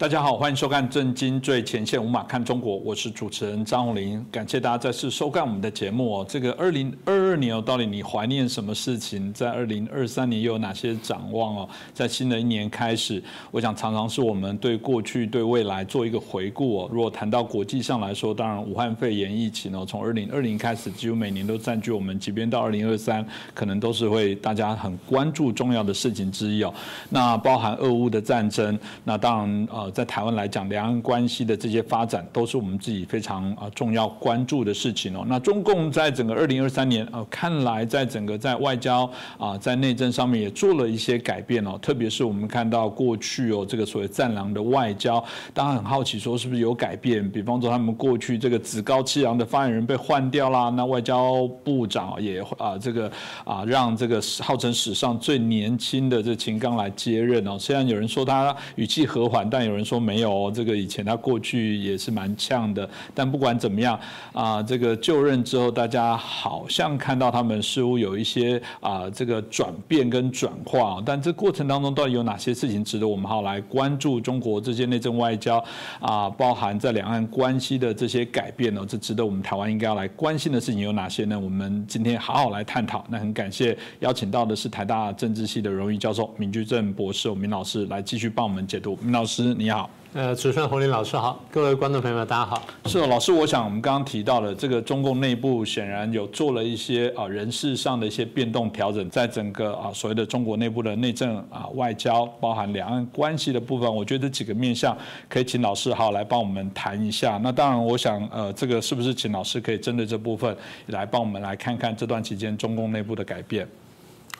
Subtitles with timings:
[0.00, 6.26] 大家好，欢迎收看《震惊最前线》，无马看中国，我是主持人张宏林，感谢大家再次收看我们的节目哦。
[6.26, 9.30] 这个二零二二年哦，到底你怀念什么事情？
[9.34, 11.68] 在二零二三年又有哪些展望哦？
[11.92, 16.88] 在新的一年开始，我想常常是我们对过去、对未来做一个回顾哦。
[16.90, 23.22] 如果谈到国际上来说，当然武汉肺炎疫情哦，从二零二零开始，几乎每年都占据我们，即便到二零二三，
[23.52, 26.72] 可能都是会大家很关注重要的事情之一哦。
[27.10, 29.89] 那包含俄乌的战争，那当然呃。
[29.90, 35.24] 在台湾来讲，两岸关系的这些发展都是我们自己非常啊重要关注的事情哦。
[35.26, 41.76] 那中共在整个二零二三年啊，看来在整个在外交啊，在内政上面也做了一些改变哦。
[41.82, 47.28] 特别是我们看到过去哦，这个所谓“战狼”的外交，大家很好奇说是不是有改变？
[47.28, 53.10] 比方说他们过去这个趾高气扬的发言人被换掉啦，那外交部长也啊这个
[53.44, 57.58] 啊让这个号称史上最年轻的这秦刚来接任哦。
[57.58, 59.79] 虽然有人说他语气和缓，但有人。
[59.84, 63.98] 说没有，这个以前他过去也是蛮呛的，但不管怎么样
[64.32, 74.20] 啊，这个就任之后，大家好像看到他们似乎有一些啊这个转变跟转化，但这过程当中到底有哪些事情值得我们好来关注？
[74.20, 75.64] 中国这些内政外交
[75.98, 78.84] 啊，包含在两岸关系的这些改变呢？
[78.86, 81.40] 这值得我们台湾应该要来关心的事情有哪些呢？
[81.40, 83.02] 我们今天好好来探讨。
[83.08, 88.94] 那很感谢邀请到的是台大政治系的荣誉教授闵居正博士，闵老师来继续帮我们解读。
[88.96, 89.69] 闵老师，你。
[89.70, 92.62] 好，呃，主持人洪林老师好，各位观众朋友们，大家好。
[92.86, 104.96] 是哦，老师，我想我们刚刚提到了这个中共内部显然有做了一些啊人事上的一些变动调整，在整个啊所谓的中国内部的内政啊外交，包含两岸关系的部分，我觉得这几个面向
[105.28, 107.38] 可以请老师好来帮我们谈一下。
[107.42, 113.68] 那当然，我想呃，这个是不是请老师可以针对这部分来帮我们来看看这段期间中共内部的改变？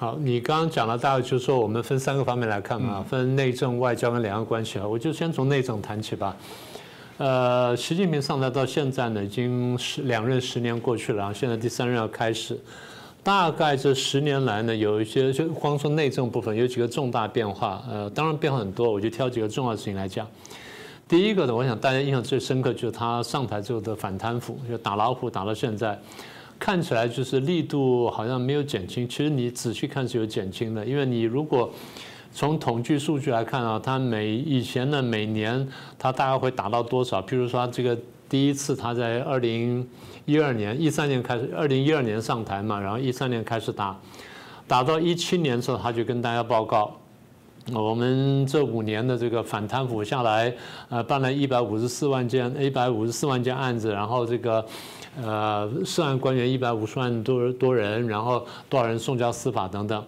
[0.01, 4.89] 好，你刚刚讲了，大概就是说我们分三个方面来看嘛，分内政、外交跟两岸关系啊。
[4.89, 6.35] 我就先从内政谈起吧。
[7.19, 12.59] 呃，习近平上台到现在呢，已经十两任十年过去了，然后现在第三任要开始。
[13.23, 17.83] 大概这十年来呢，有一些就光说内政部分有几个重大变化。
[17.87, 20.27] 呃，当然变化很多，我就挑几个重要的事情来讲。
[21.07, 25.99] 第一个呢，我想大家印象最深刻就是他上台之后的反贪腐，就打老虎打到现在。
[26.61, 31.73] 看起来就是力度好像没有减轻，其实你仔细看是有减轻的，因为你如果
[32.33, 35.67] 从统计数据来看啊，它每以前呢每年
[35.99, 37.21] 它大概会达到多少？
[37.23, 37.99] 譬如说这个
[38.29, 39.85] 第一次他在二零
[40.27, 43.99] 一二年、一三年开始，二零一二年上台嘛，然后一三年开始打，
[44.69, 46.95] 打到一七年的时候，他就跟大家报告，
[47.73, 50.55] 我们这五年的这个反贪腐下来，
[50.91, 54.65] 呃，办了一百五十四万件，一百五十四万件案子，然后这个。
[55.21, 60.07] 呃，涉案官员一百五十万多多人，然后多少人送交司法等等，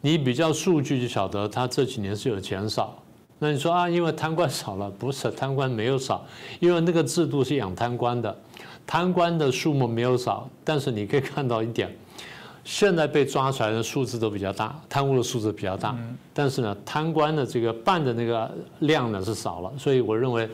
[0.00, 2.96] 你比较数据就晓得他这几年是有减少。
[3.38, 6.24] 那你说啊，因为贪官少了，不是贪官没有少，
[6.58, 8.34] 因为那个制度是养贪官的，
[8.86, 11.94] 贪官的数目没有少，但是你可以看到一点，
[12.64, 15.94] 现在被抓出来的数字都比较大，贪污的数字比较大，
[16.32, 20.48] 但是呢，贪官的这个办的那个量呢是少了，所以我认为。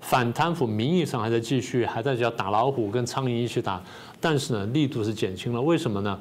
[0.00, 3.82] 反贪腐名义上还在继续，还在叫打老虎，跟苍蝇一起打，
[4.20, 5.60] 但是呢，力度是减轻了。
[5.60, 6.18] 为什么呢？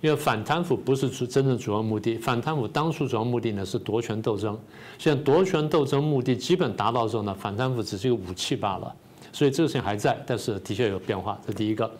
[0.00, 4.58] 因为反贪腐不是主真正主要目的，反贪腐当初主要目的呢是夺权斗争。
[4.98, 8.94] 现在夺权斗争目的基本达到之后呢，反贪腐只是一个武器罢了。
[9.32, 11.38] 所以这个事情还在，但是的确有变化。
[11.46, 11.90] 这第一个。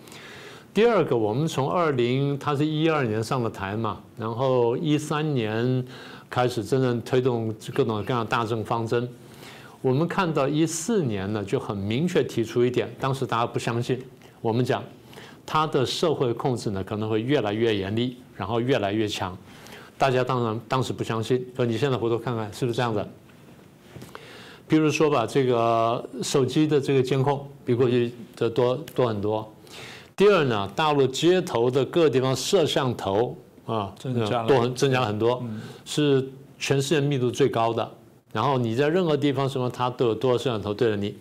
[0.72, 5.84] 第二个，我们从二零，他是一二年上了台嘛，然后一三年
[6.30, 9.06] 开始真正推动各种各样大政方针。
[9.82, 13.98] 我们看到一四年呢，就很明确提出一点，当时大家不相信，
[14.42, 14.84] 我们讲，
[15.46, 19.36] 他的社会控制呢可能会越来越严厉，然后越来越强，
[19.96, 23.08] 大家当然当时不相信，可你现在回头看看是不是这样的？
[24.68, 29.50] 比如说吧，这个手机的这个监控比过去的多多很多。
[30.14, 33.34] 第二呢，大陆街头的各个地方摄像头
[33.64, 35.42] 啊，增加多增加了很多，
[35.86, 36.28] 是
[36.58, 37.90] 全世界密度最高的。
[38.32, 41.14] 然后你在任何地方什么，它都有多少摄像头对着你。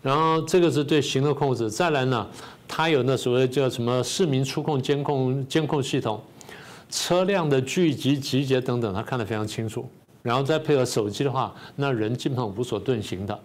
[0.00, 1.68] 然后这个是对行动控制。
[1.68, 2.26] 再来呢，
[2.68, 6.22] 它有那所谓叫什么市民触控监控监控系统，
[6.88, 9.88] 车辆的聚集集结等等，它看得非常清楚。
[10.22, 13.38] 然后再配合手机的话，那人基本上无所遁形的。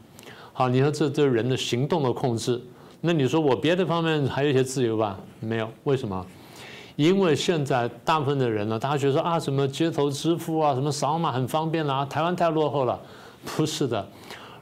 [0.51, 2.61] 好，你说这对人的行动的控制，
[3.01, 5.19] 那你说我别的方面还有一些自由吧？
[5.39, 6.25] 没有，为什么？
[6.95, 12.99] 因为现在大部分的人呢，大家觉得啊，什么街头支付啊，什么扫码很方便啦，台湾太落后了，
[13.57, 14.07] 不是的，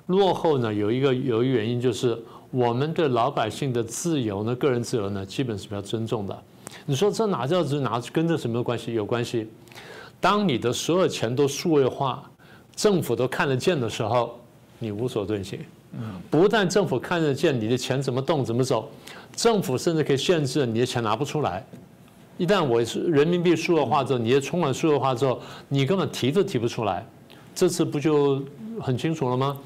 [0.07, 2.17] 落后呢有一个有一个原因就是
[2.49, 6.37] 我们对老百姓的自由呢，个人自由呢，基本是比较尊重的。
[6.85, 8.93] 你说这哪叫是哪跟这什么关系？
[8.93, 9.49] 有关系。
[10.19, 12.23] 当你的所有钱都数位化，
[12.75, 14.39] 政府都看得见的时候，
[14.79, 15.59] 你无所遁形。
[16.29, 18.89] 不但政府看得见你的钱怎么动怎么走，
[19.35, 21.65] 政府甚至可以限制你的钱拿不出来。
[22.37, 25.39] 一旦我是人民币数字化之后，你也充满数字化之后，
[25.69, 27.05] 你根本提都提不出来。
[27.53, 28.41] 这次不就
[28.79, 29.57] 很清楚了吗？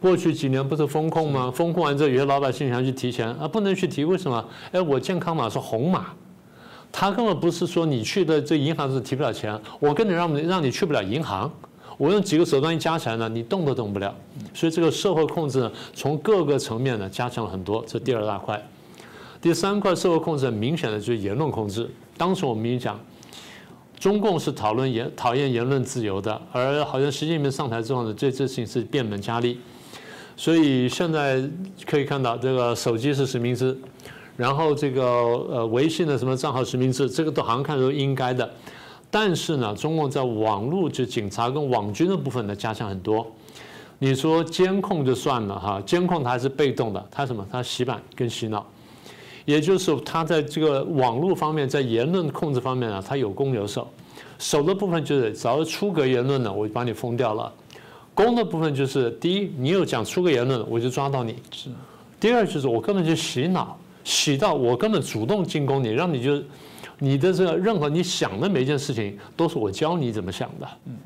[0.00, 1.52] 过去几年不是风控吗？
[1.54, 4.42] 风控完之后，有些老百姓想去提钱啊，不能去提，为什么？
[4.72, 6.06] 哎，我健康码是红码，
[6.90, 11.52] 他根本不是说你去的这银行是提不了钱，我跟你让你让你去不了银行，
[11.98, 14.12] 我用几个手段一加起来呢，你动都动不了。
[14.54, 17.84] 所以这个社会控制呢，从各个层面呢加强了很多。
[17.86, 18.60] 这第二大块，
[19.40, 21.88] 第三块社会控制很明显的就是言论控制。
[22.16, 22.98] 当时我们已经讲。
[23.98, 29.60] 中共是讨论言讨厌言论自由的，而好像习近平上台之后呢，这这事情是变本加厉。
[30.38, 31.46] 所以现在
[31.86, 33.76] 可以看到，这个手机是实名制，
[34.38, 38.50] 然后这个呃微信的什么账号实名制，这个都好像看都应该的。
[39.10, 43.30] 但是呢，中共在网络就警察跟网军的部分呢加强很多。
[43.98, 47.46] 你说监控就算了哈，监控它还是被动的，它什么？
[47.52, 48.66] 它洗版跟洗脑。
[49.50, 53.88] 也就是他在这个网络方面，在言论控制方面啊，他有攻有守。
[54.38, 57.52] 守的部分就是只要出格言论呢，我就把你封掉了；
[58.14, 61.68] 攻的部分就是第一，你有讲出格言论，我就抓到你；是
[62.20, 66.40] 第二就是我根本就洗脑，洗到我根本主动进攻你，让你就
[67.00, 70.68] 你的这个任何你想的每一件事情都是我教你怎么想的。
[70.86, 70.96] 嗯，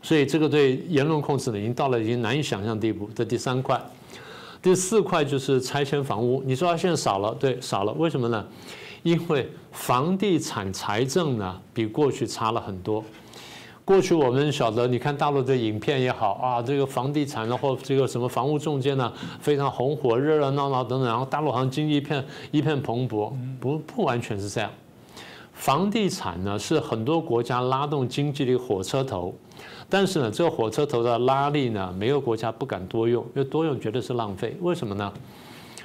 [0.00, 3.10] 所以这个对言论控制呢，已经到了已经难以想象地步。
[3.14, 3.78] 这第三块。
[4.66, 8.44] 第四块就是拆迁房屋，你说它现在少了，对，少了，为什么呢？
[9.04, 13.00] 因为房地产财政呢比过去差了很多。
[13.84, 24.68] 过去我们晓得，你看大陆的影片也好啊，这个房地产呢或这个什么房屋中间呢非常红火、热热闹闹等等，然后大陆好像经济一片一片蓬勃，不不完全是这样。
[25.52, 29.32] 房地产呢是很多国家拉动经济的一个火车头。
[29.88, 34.56] 但是呢，这个火车头的拉力呢，没有国家不敢多用，因为多用绝对是浪费。
[34.60, 35.12] 为什么呢？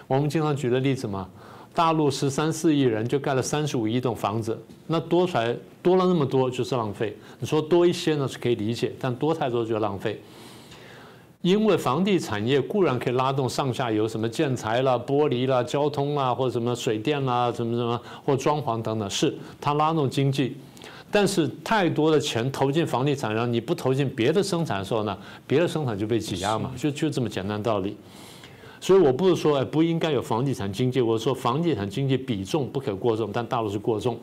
[0.07, 1.29] 我们经常举的例子嘛，
[1.73, 7.15] 大陆十三四亿人就盖了三十五亿栋房子，那多出来多了那么多就是浪费。
[7.39, 10.21] 你说多一些呢是可以理解，但多太多就浪费。
[11.43, 20.57] 因为房地产业固然可以拉动上下游，什么建材啦、玻璃啦、交通啦，或者什么水电啦、什么什么或装潢等等，是它拉动经济。
[21.11, 27.97] 但是太多的钱投进房地产，然后你不投进别的生产的时候呢，别的生产就被挤压嘛，就就这么简单道理。
[28.79, 34.17] 所以我不是说哎不应该有房地产经济，我说房地产经济比重不可过重，但大陆是过重。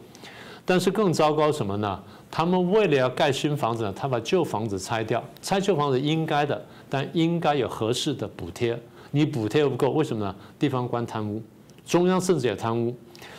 [0.64, 2.02] 但是更糟糕什么呢？
[2.31, 8.79] 他们为了要盖新房子呢，他把旧房子拆掉，拆旧房子应该的，但应该有合适的补贴。
[9.11, 10.35] 你补贴又不够，为什么呢？
[10.58, 11.43] 地方官贪污，
[11.87, 12.94] 中央甚至也贪污。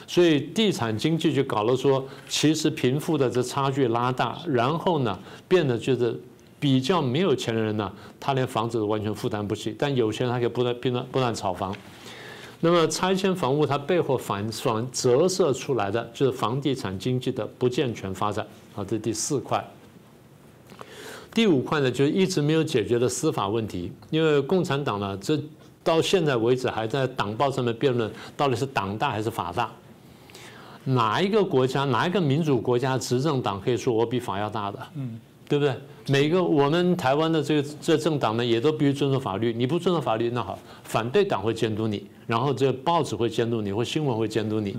[0.09, 6.19] 所以地产经济就搞了说，其实贫富的这差距拉大，然后呢，变得就是
[6.59, 11.75] 比较没有钱的人呢，他连房子都完全负担不起，但有钱他可以不断不断不断炒房。
[12.59, 18.43] 那么拆迁房屋它背后反反折射出来的就是房地产经济的不健全发展。
[18.74, 19.63] 好，这第四块。
[21.31, 25.39] 第五块呢，就是一直没有解决的司法问题，因为共产党呢，这
[25.84, 29.72] 到现在为止还在党报上面辩论，到底是党大还是法大。
[30.93, 34.79] 哪一个国家，哪一个民主国家执政党可以说我比法要大的？
[34.96, 35.75] 嗯，对不对？
[36.08, 39.53] 每个我们台湾的这个这政党呢，也都必须遵守法律。
[39.53, 44.75] 你不遵守法律，那好，反对党会监督你，然后这报纸会监督你，或新闻会监督你。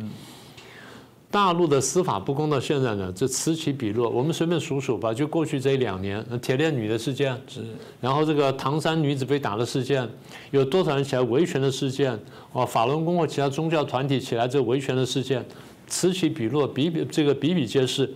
[1.30, 4.10] 大陆的司法不公到现在呢，这此起彼落。
[4.10, 7.60] 我们随便数数吧，就过去这一两年，铁链女的事件，是，
[8.00, 10.08] 然后这个唐山女子被打的事件，
[10.50, 12.18] 有多少人起来维权的事件？
[12.52, 15.46] 哦，法轮功或其他宗教团体起来这维权的事件。
[15.90, 18.10] 此起彼落，比比这个比比皆是。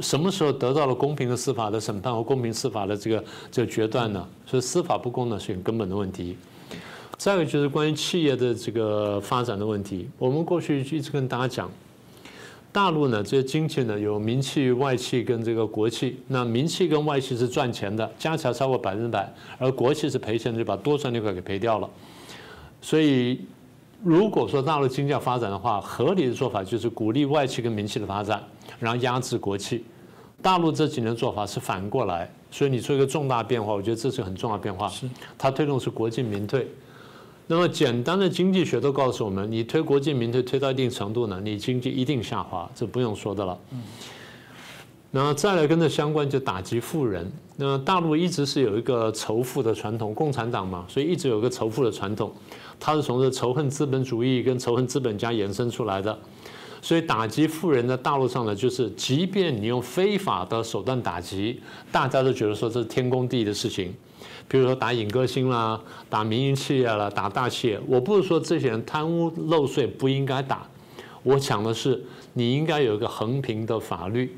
[0.00, 4.26] 什么时候得到了公平的司法的审判和公平司法的这个这个决断呢？
[4.46, 6.34] 所以司法不公呢是很根本的问题。
[7.18, 10.08] 再一个就是关于企业的这个发展的问题。
[10.16, 11.70] 我们过去一直跟大家讲，
[12.72, 16.16] 大陆呢这些经济呢有民企、外企跟这个国企。
[16.28, 21.90] 那民企跟外企是赚钱的，加起来超过百分之百，而国企是赔钱的，就把多赚那块给赔掉了。
[22.80, 23.38] 所以。
[24.04, 28.42] 如果说大陆经济要发展的话，合理的做法就是鼓励外企跟民企的发展，
[28.80, 29.84] 然后压制国企。
[30.42, 34.88] 大陆这几年做法是反过来，所以你做一个重大变化，我觉得这是很重要的变化。
[34.88, 36.66] 是，它推动是国进民退。
[37.46, 43.56] 那么简单的经济学都告诉我们，你推国进民退推到一定程度呢，你经济一定下滑，这不用说的了。
[43.70, 43.82] 嗯。
[45.12, 47.30] 那再来跟这相关就打击富人。
[47.56, 52.32] 那大陆一直是有一个仇富的传统，共产党嘛，所以一直有个仇富的传统。
[52.84, 56.18] 它是从这仇恨资本主义跟仇恨资本家衍生出来的，
[56.80, 61.60] 所以打击富人的大陆上呢，就是即便你用非法的手段打击，
[61.92, 63.94] 大家都觉得说这是天公地义的事情。
[64.48, 67.80] 比如说打影歌星啦，打民营企业啦，打大企业。
[67.86, 70.66] 我不是说这些人贪污漏税不应该打，
[71.22, 74.36] 我讲的是你应该有一个横平的法律，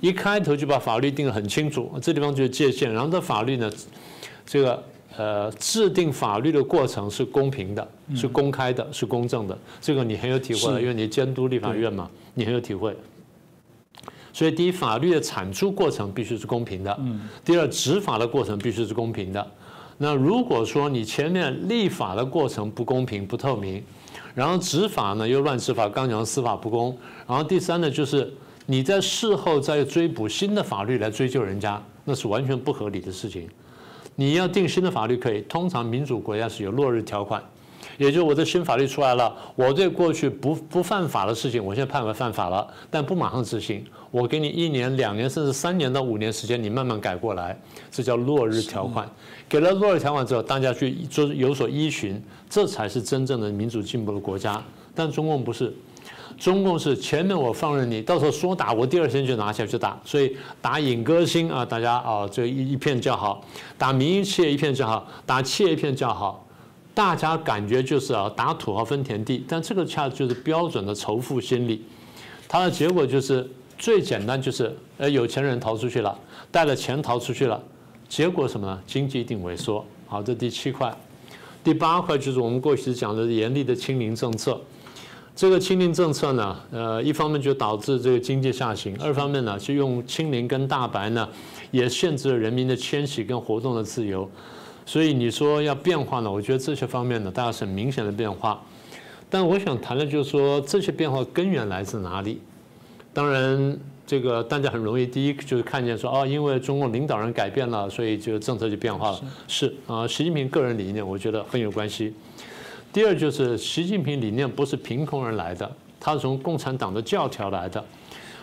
[0.00, 2.92] 一开头就把法律定得很清楚，这地方就是界限。
[2.92, 3.70] 然后这法律呢，
[4.44, 4.82] 这个
[5.16, 9.58] 呃制定法律的过程是公平的，是公开的，是公正的。
[9.80, 12.96] 这个你很有体会，因为你监督立法院嘛，你很有体会。
[14.32, 16.94] 所以，第一，法律的产出过程必须是公平的；
[17.42, 19.50] 第二，执法的过程必须是公平的。
[19.96, 23.82] 那如果说你前面立法的过程不公平、不透明，
[24.34, 26.94] 然后执法呢又乱执法，刚讲司法不公，
[27.26, 28.30] 然后第三呢就是
[28.66, 33.48] 你在事后再追捕新的法律来追究人家，那是完全不合理的事情。
[34.16, 37.42] 你要定新的法律可以，通常民主国家是有落日条款。
[37.98, 47.58] 也就是我的新法律出来了，我对过去不不犯法的事情，我现在判为犯法了，但不马上执行，我给你一年、两年甚至三年到五年时间，你慢慢改过来，
[47.90, 49.08] 这叫落日条款。
[49.48, 54.62] 给了落日条款之后，大家去做有所依循，这才是真正的民主进步的国家。
[54.94, 55.72] 但中共不是，
[56.38, 63.40] 中共是前面我放任你，到时候说打我第二天就拿下去打，所以打影歌星啊，大家啊这一一片叫好；
[63.78, 66.42] 打民营企业一片叫好；打企业一片叫好。
[66.94, 71.84] 大家感觉就是啊，打土豪分田地，但这个恰就是标准的仇富心理。
[72.48, 76.18] 它的结果就是最简单，就是呃有钱人逃出去了，
[76.50, 77.62] 带了钱逃出去了，
[78.08, 78.82] 结果什么呢？
[78.86, 79.84] 经济一定萎缩。
[80.06, 80.90] 好，这第七块，
[81.62, 84.58] 第八块就是我们过去讲的严厉的清零政策。
[85.36, 91.28] 这个清零政策呢，呃，一方面就导致这个经济下行，二方面呢是用清零跟大白呢，
[91.70, 94.28] 也限制了人民的迁徙跟活动的自由。
[94.86, 96.32] 所以你说要变化呢？
[96.32, 98.58] 我觉得这些方面呢，大家是很明显的变化。
[99.28, 102.40] 但我想谈的就是说，这些变化根源来自哪里？
[103.12, 109.20] 当然，这个大家很容易第一就是看见说，哦，因为中共领导人改变了，所以这个政策就变化了。
[109.46, 112.14] 是啊，习近平个人理念，我觉得很有关系。
[112.96, 117.84] 第二就是习近平理念不是凭空而来的，他是从共产党的教条来的。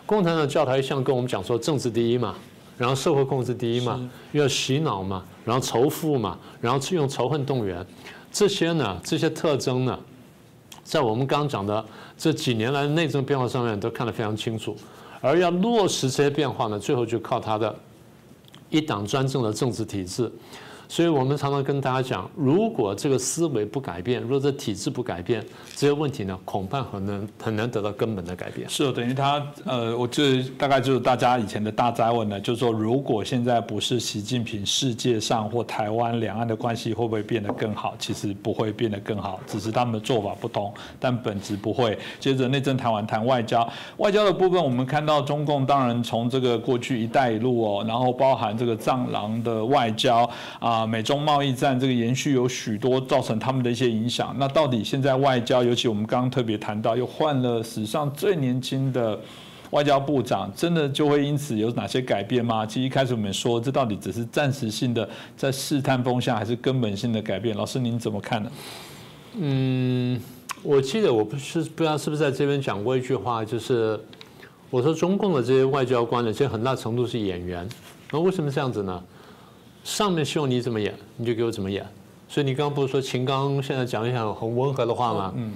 [0.06, 2.36] 共产党教条一向跟我们讲说，政治第一嘛。
[2.78, 7.84] 然后社会控制第一嘛，要洗脑嘛，然后仇富嘛，然后去用仇恨动员，
[8.32, 10.00] 这些呢，这些特征呢，
[10.84, 11.84] 在我们刚刚讲的
[12.16, 14.78] 这几年来的内政变化上面都看得非常清楚。
[15.20, 17.76] 而要落实这些变化呢，最后就靠他的
[18.70, 20.32] 一党专政的政治体制。
[20.94, 25.44] 所以我们常常跟大家讲，如果这个思维不改变，如果这体制不改变，
[25.76, 28.70] 这些问题呢，恐怕很难很难得到根本的改变。
[28.70, 37.96] 是，等于他呃，我这大概就是大家以前的大灾问呢，就是说，如果现在不是习近平，世界上或台湾两岸的关系会不会变得更好？
[37.98, 41.98] 其实不会变得更好，只是他们的做法不同，但本质不会。
[42.20, 50.83] 接着内政谈完谈外交，外交的部分，我们看到中共当然从这个过去“一带一路”哦，然后包含这个藏狼的外交啊。
[50.86, 54.36] 美中贸易战这个延续有许多造成他们的一些影响。
[54.38, 59.20] 那到底现在外交，尤其我们刚刚特别谈到，又换了史上最年轻的
[59.72, 62.66] 外交部长，真的就会因此有哪些改变吗？
[62.66, 67.56] 其实一开始我们说，这到底只是暂时性的在试探风向，还是根本性的改变？
[67.58, 68.52] 老师您怎么看呢？
[69.40, 70.22] 嗯，
[70.62, 74.00] 我记得我不是不知道是不是在这边讲过一句话，就是
[74.70, 77.68] 我说中共的这些外交官呢，其实很大程度是演员。
[78.12, 79.04] 那为什么这样子呢？
[79.84, 81.86] 上面希望你怎么演，你就给我怎么演。
[82.28, 85.34] 所以你刚刚不是说秦刚现在讲一讲很温和的话吗？
[85.36, 85.54] 嗯。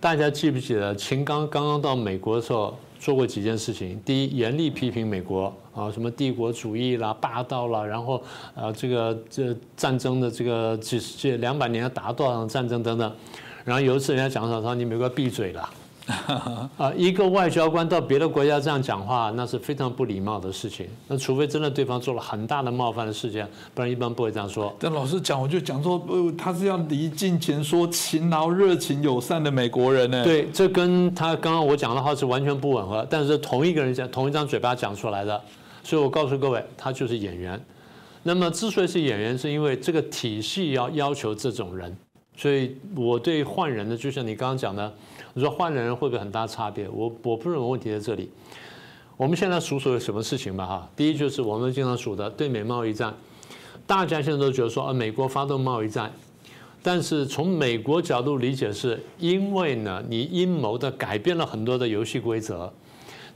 [0.00, 4.00] 大家记不记得秦刚刚刚到美国的时候做过几件事情？
[4.04, 8.20] 第一，严厉批评美国啊，什么帝国主义啦、霸道啦，然后
[8.54, 13.12] 啊这个这战争的这个几十这两百年打多少场战争等等。
[13.64, 15.70] 然后有一次人家讲说说你美国闭嘴了。
[16.76, 20.84] 啊，一个外交官到别的国家这样讲话，那是非常不礼貌的事情。
[21.06, 24.74] 那除非真的对方做了很大的冒犯的事件，不然一般不会这样说。
[24.80, 30.24] 但老师讲，我就讲说，呃，他是要离境前说勤劳、热情、友善的美国人呢。
[30.24, 33.06] 对，这跟他刚刚我讲的话是完全不吻合。
[33.08, 35.40] 但是同一个人讲，同一张嘴巴讲出来的，
[35.84, 37.64] 所以我告诉各位，他就是演员。
[38.24, 41.96] 那么之所以是演员，是因为这个体系要要求这种人。
[42.36, 44.92] 所以我对换人呢，就像你刚刚讲的。
[45.34, 46.88] 你说换人会不会很大差别？
[46.88, 48.30] 我我不认为问题在这里。
[49.16, 50.66] 我们现在数数有什么事情吧？
[50.66, 53.14] 哈，第一就是我们经常数的对美贸易战，
[53.86, 56.12] 大家现在都觉得说，啊，美国发动贸易战，
[56.82, 62.72] 但是从美国角度理解，是因为呢，你阴谋的改变了很多的游戏规则，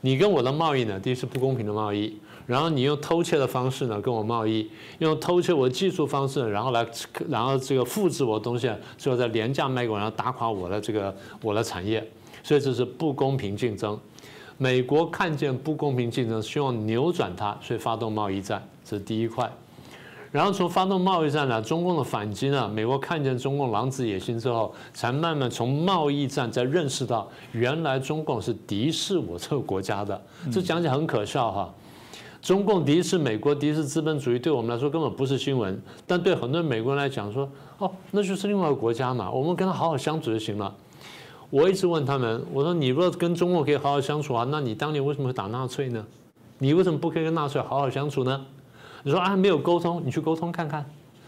[0.00, 2.16] 你跟我的贸易呢，第一是不公平的贸易。
[2.46, 6.86] 然后你用偷窃的方式呢跟我贸易，用偷窃我的技术方式，然后来，
[7.28, 11.12] 然后这个复制我的东西，最后再廉价卖给我，然后打垮我的这个
[11.42, 12.08] 我的产业。
[12.44, 13.98] 所以这是不公平竞争。
[14.58, 19.50] 美国看见不公平竞争，希望扭转它，所以发动贸易战，这是第一块。
[20.36, 30.20] 然后从发动贸易战呢，中共的反击呢，美国看见中共狼子野心之后，才慢慢从贸易战再认识到，原来中共是敌视我这个国家的。
[30.52, 31.74] 这讲起来很可笑哈。
[32.42, 35.80] 中共敌视美国，敌视资本主义，对我们来说根本不是新闻。
[36.06, 40.70] 但对很多美国人来讲，说哦，那就是另外一个国家嘛，我们跟他好好相处就行了。
[41.48, 46.04] 我一直问他们，我说你若跟中共可以好好相处啊，那你当年为什么会打纳粹呢？
[46.58, 48.44] 你为什么不可以跟纳粹好好相处呢？
[49.06, 50.84] 你说啊，没有沟通，你去沟通看看。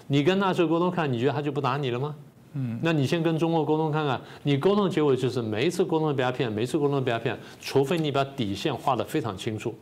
[0.08, 2.12] 你跟纳粹沟通看，你觉得他就不打你了吗？
[2.54, 4.20] 嗯，那你先跟中国沟通看看。
[4.42, 9.72] 你沟通的结果就是每一次沟通都被他骗，每一次沟通都被他骗，除非你把底线画得非常清楚。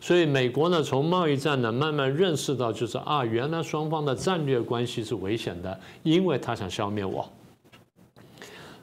[0.00, 7.28] 所以美国呢，从贸易战呢慢慢认识到，就是啊，原来双方的战略关系是危险的，因为他想消灭我。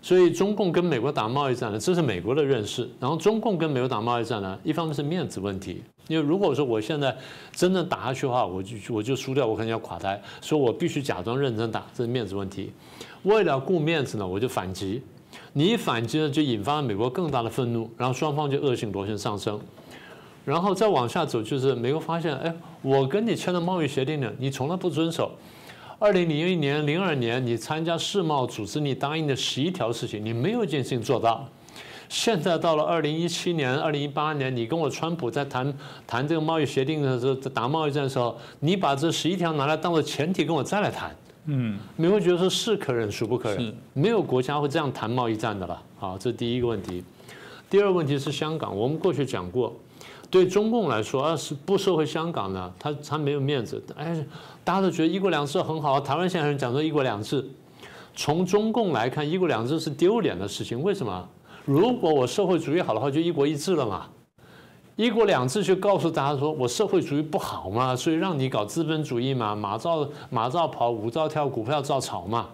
[0.01, 2.89] 所以中共跟美国打贸易战呢，这是美国的认识。
[3.00, 7.15] 然后中共跟美国打贸易战呢，一方面是面子问题，因为如果说我现在
[7.51, 12.72] 真正打下去的话，我就我就输掉，我可能要垮台，所以我必须假装认真打，这是面子问题。
[13.24, 15.03] 为了顾面子呢，我就反击。
[15.53, 19.60] 你一反击呢，就引发了美国更大的愤怒，然后双方就恶性螺旋上升。
[20.43, 25.31] 然后再往下走，就是美国发现，哎，我跟你签的贸易协定呢，你从来不遵守。
[26.01, 31.48] 二零零一年、零二年，你参加世贸组织，你答应的十一条事情，你没有一件事情做到。
[32.10, 35.72] 现在到了二零一七年、二零一八年，你跟我川普在谈
[36.08, 41.15] 谈这个贸易协定的时候，打贸易战的时候，你把这十一条拿来当做前提跟我再来谈。
[41.46, 45.79] 嗯，你会觉得说是可忍孰不可忍，没有国家会这样谈贸易战的了。
[46.00, 47.03] 好，这是第一个问题。
[47.70, 49.72] 第二个问题是香港，我们过去讲过。
[50.31, 53.83] 对中共来说，要是不收回香港呢，他他没有面子。
[53.98, 54.25] 哎，
[54.63, 57.43] 大家都觉得一国两制很好，台湾现在人讲说一国两制，
[58.15, 60.81] 从中共来看，一国两制是丢脸的事情。
[60.81, 61.27] 为什么？
[61.65, 64.07] 如果我社会主义好的话，就一国一制了嘛。
[64.97, 72.47] 一国两制就告诉大家说我社会主义不好嘛，所以让你搞资本主义嘛，马照马照跑，舞照跳，股票照炒嘛，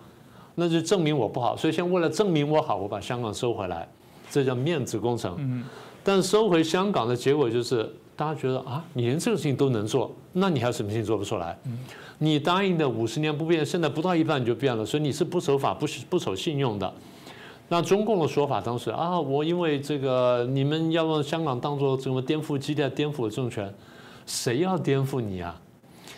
[0.56, 1.58] 那就证明我不好。
[1.58, 3.88] 所以现在为了证明我好，我把香港收回来，
[4.30, 5.36] 这叫面子工程。
[5.39, 5.65] 嗯。
[6.04, 11.58] 但收回香港的结果就是，大家觉得啊，你连这个事情都能做，那你还有什么事情做不出来？
[12.18, 16.92] 你答应的五十年不变，现在不到一半你就变了，所以你是不守法、不不守信用的。
[17.70, 23.72] 那中共的说法当时啊，我因为这个，你们要用香港当做什么颠覆基地、颠覆政权？
[24.26, 25.62] 谁要颠覆你啊？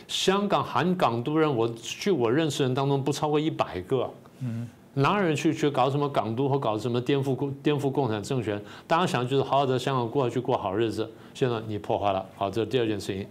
[0.07, 4.09] 香港含港督人，我据我认识人当中不超过一百个。
[4.39, 4.67] 嗯。
[4.95, 8.61] 哪有人去去搞什么港督或搞什么颠覆共颠覆共产政权？
[8.87, 11.09] 大家想就是好好的香港过去过好日子。
[11.33, 13.25] 现在你破坏了，好，这是第二件事情。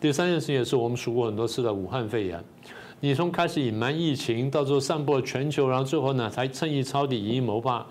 [0.00, 2.42] 第三件事情也是我们数过很多次的武汉肺炎。
[3.00, 7.84] 你从开始隐瞒疫情，到最后散播全球，然后最后呢才趁意抄底、以阴谋霸。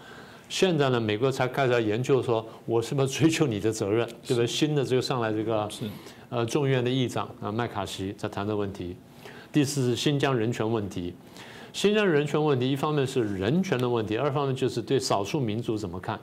[0.47, 4.07] 现在呢，美国才开始研究说，我是不是追究你的责任？
[4.25, 4.47] 对不对？
[4.47, 5.67] 新的这个上来这个
[6.29, 8.95] 呃众议院的议长啊麦卡锡在谈的问题。
[9.51, 11.13] 第四是新疆人权问题。
[11.71, 16.19] 新疆人权问题，一方面是人权的问题，二方面就是对少数民族怎么看。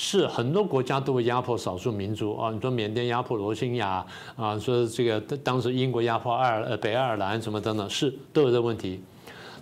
[0.00, 9.00] 是很多国家都会压迫少数民族啊，你说缅甸压迫罗兴亚啊，说这个当时英国压迫爱尔呃北爱尔兰什么等等，是都有这问题。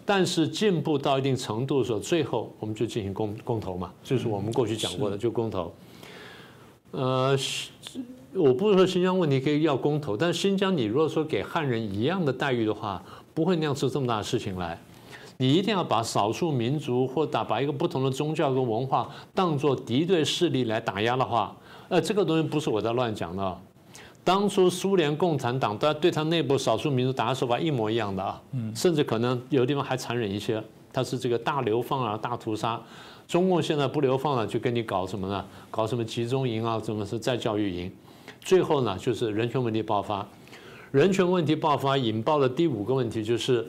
[0.04, 5.72] 但是进步到一定程度的时候，最后我们就进行公公投嘛，就是我们过去讲过的，就公投。
[6.90, 7.34] 呃，
[8.34, 13.02] 我不是说新疆问题可以要公投，但是新疆你如果说给汉人一样的待遇的话。
[13.36, 14.78] 不会酿出这么大的事情来。
[15.36, 21.54] 你一定要把少数民族或打把一个不同的宗教跟文化当做敌对势力来打压的话，
[21.90, 23.58] 呃，这个东西不是我在乱讲的。
[24.24, 28.40] 当初苏联共产党在对他内部少数民族打压手法一模一样的啊，
[28.74, 30.64] 甚至可能有的地方还残忍一些。
[30.90, 32.80] 他是这个大流放啊，大屠杀。
[33.28, 35.44] 中共现在不流放了，就跟你搞什么呢？
[35.70, 37.92] 搞什么集中营啊，什么是再教育营？
[38.40, 40.26] 最后呢，就是人权问题爆发。
[40.92, 43.66] 人权问题爆发，引爆了第五个问题，就是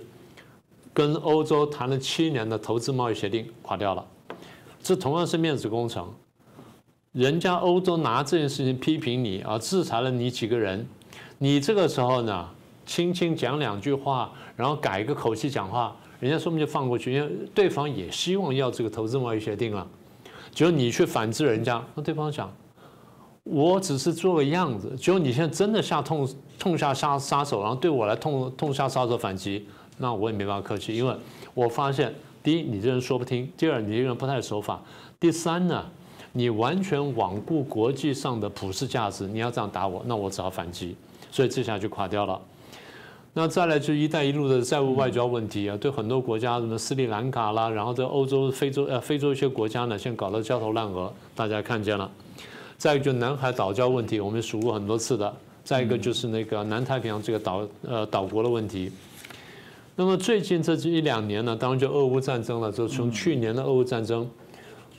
[0.93, 4.05] 跟欧洲谈了七年的投资贸易协定垮掉了。
[4.81, 6.13] 这同样是面子工程。
[7.11, 10.85] 人家欧洲拿这件事情批评你啊，制裁了你几个人，
[11.39, 12.47] 你这个时候呢，
[12.85, 19.85] 轻轻讲两句话，然后改一个口气讲话，人家说不定就放过去，因为对方也希望要这个投资贸易协定了。
[20.51, 22.53] 结果你去反制人家，那对方讲。
[23.49, 26.27] 我只是做个样子，结果你现在真的下痛
[26.59, 29.65] 痛下杀杀手，然后对我来痛痛下杀手反击，
[29.97, 31.15] 那我也没办法客气，因为
[31.53, 34.81] 我发现，第一你这人说不听，第二你这人不太守法，
[35.19, 35.85] 第三呢，
[36.33, 40.95] 你完全罔顾国际上的普世价值，你要这样打我，那我只好反击，
[41.31, 42.39] 所以这下就垮掉了。
[43.33, 52.09] 那再来就是“一带一路”的债务外交问题啊，对很多国家，什么斯里兰卡啦，然后在欧洲、非洲呃非洲一些国家呢，现在搞得焦头烂额，大家看见了。
[52.77, 55.33] 再一个就南海岛礁问题，我们数过很多次的。
[55.63, 58.91] 再一个就是那个南太平洋这个岛呃岛国的问题。
[59.95, 64.29] 那么最近这一两年呢，当然就俄乌战争了，就从去年的俄乌战争。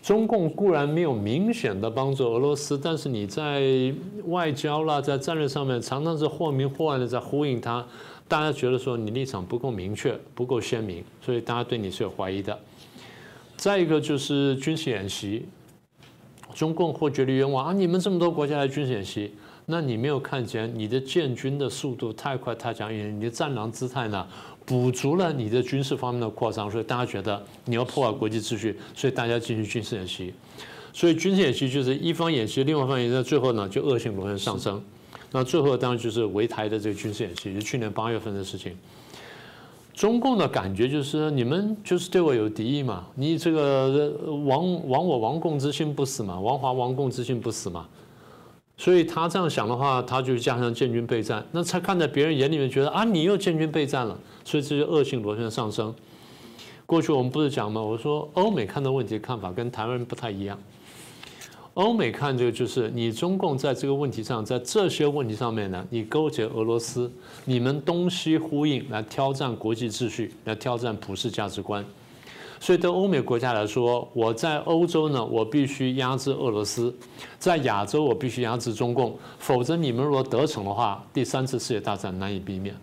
[0.03, 3.93] 中共固然没有明显的帮助俄罗斯，但是你在
[4.27, 7.85] 外交啦，在战略上面常常是或明或暗的在呼应他，
[8.29, 12.57] 大家觉得说你立场不够明确，不够鲜明，所以大家对你是有怀疑的。
[13.57, 15.47] 再一个就是军事演习，
[16.59, 19.31] 中共或觉得冤枉啊，你们这么多国家来军事演习，
[19.67, 24.27] 那你没有看见你的建军的速度太快太强，你的战狼姿态呢？
[24.67, 30.35] 补足了你的军事方面的扩张，所以大家觉得你要破坏国际秩序，所以大家进行军事演习。
[30.93, 34.83] 所以军事演习就是一方演习，另外一方演习，最后呢就恶性螺旋上升。
[35.31, 38.77] 那最后当然就是围台的这个军事演习，是去年八月份的事情。
[39.99, 44.13] 中共的感觉就是你们就是对我有敌意嘛，你这个
[44.45, 47.85] 亡亡我亡共之心不死嘛，亡华亡共之心不死嘛。
[48.77, 55.93] 所以他这样想的话，他就加上建军备战，那他看在别人眼里面觉得啊，你又建军备战了，所以这就恶性螺旋上升。
[56.87, 57.83] 过去我们不是讲吗？
[57.83, 60.57] 我说欧美看到问题看法跟台湾人不太一样。
[61.79, 67.09] 欧美看这个就是你中共在这个问题上，在这些问题上面呢，你勾结俄罗斯，
[67.45, 71.85] 你们东西呼应来挑战国际秩序，来挑战普世价值观。
[72.59, 76.93] 所以对欧美国家来说，我在欧洲呢，我必须压制俄罗斯；
[77.39, 79.17] 在亚洲，我必须压制中共。
[79.39, 82.75] 否则，你们如果得逞的话，第三次世界大战难以避免。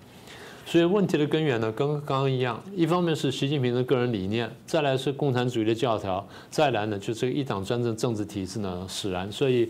[0.65, 9.32] 所以问题的根源呢，跟刚刚一样，一方面是习近平的个人理念，再来是共产主义的教条，再来呢，就这个一党专政政治体制呢使然。
[9.32, 9.69] 所以。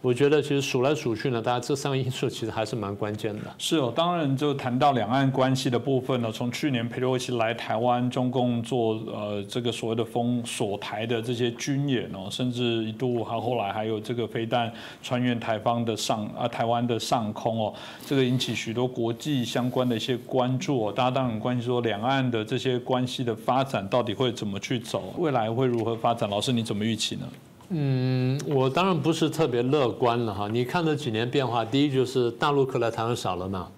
[0.00, 3.42] 我觉得其实数来数去呢，大家这三个因素其实还是蛮关键的。
[3.58, 17.74] 是哦，当然就谈到两岸关系的部分呢，从去年佩洛西来台湾，中共做呃这个所谓的封锁台的这些军演哦，甚至一度还后来还有这个飞弹穿越台方的上啊台湾的上空哦，
[18.06, 20.92] 这个引起许多国际相关的一些关注哦。
[20.92, 26.30] 大家当然关心说两岸的这些关系的发展到底会怎么去走，未来会如何发展？
[26.30, 27.26] 老师你怎么预期呢？
[27.70, 30.48] 嗯，我当然不是特别乐观了哈。
[30.48, 33.68] 你看这几年变化，第一就是大陆客来台湾少了嘛，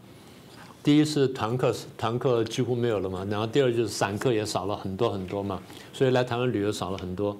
[0.83, 5.61] 第一是团客团客几乎没有了嘛，然后第二就是散客也少了很多很多嘛，
[5.92, 7.37] 所以来台湾旅游少了很多。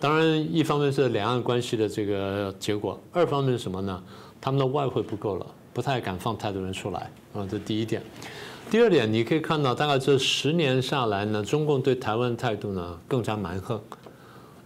[0.00, 4.02] 当然，一方面是两岸关系的这个结果，二方面是什么呢？
[4.40, 8.02] 他们的外汇不够了，不太敢放太多人出来啊，这第一点。
[8.70, 13.78] 第二点，你可以看到大概这十年下来呢，中共对台湾态度呢更加蛮横。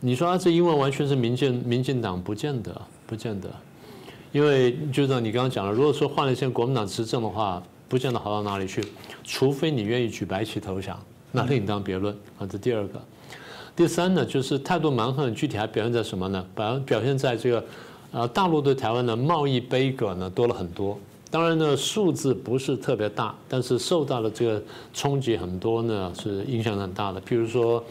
[0.00, 3.48] 你说啊，这因为完全是民进民进党，不见得，不见得，
[4.32, 8.84] 因为就像你刚刚讲了，如果说换了现在国民党执政的话，不见得好到哪里去，
[9.24, 11.00] 除非你愿意举白旗投降，
[11.32, 12.46] 那另当别论啊。
[12.46, 13.00] 这第二个，
[13.74, 16.44] 第三呢，就是态度蛮横，具体还表现在什么呢？
[16.54, 17.64] 表表现在这个，
[18.12, 20.98] 呃，大陆对台湾的贸易杯葛呢多了很多，
[21.30, 27.82] 当然呢数字不是特别大，但是受到了这个冲击很多呢，是影响很大的，譬如说。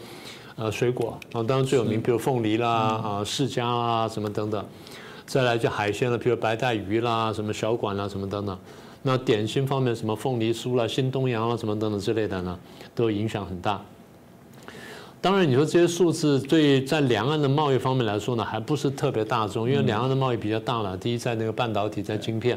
[0.56, 4.64] 呃，水果啊，当然最有名，比如凤梨啦，啊，释迦啊，什么等等。
[5.26, 8.56] 再来就海鲜了，比如白带鱼啦，什么小馆啦，什么等等。
[9.02, 12.58] 那点心方面，什么凤梨酥啦、新东阳啦，什么等等之类的呢，
[12.94, 13.82] 都影响很大。
[15.20, 20.96] 当然，你说这些数字对在两岸的贸易方面来说呢，还不是特别大众，因为两岸的贸易比较大了。
[20.96, 22.56] 第一，在那个半导体，在晶片；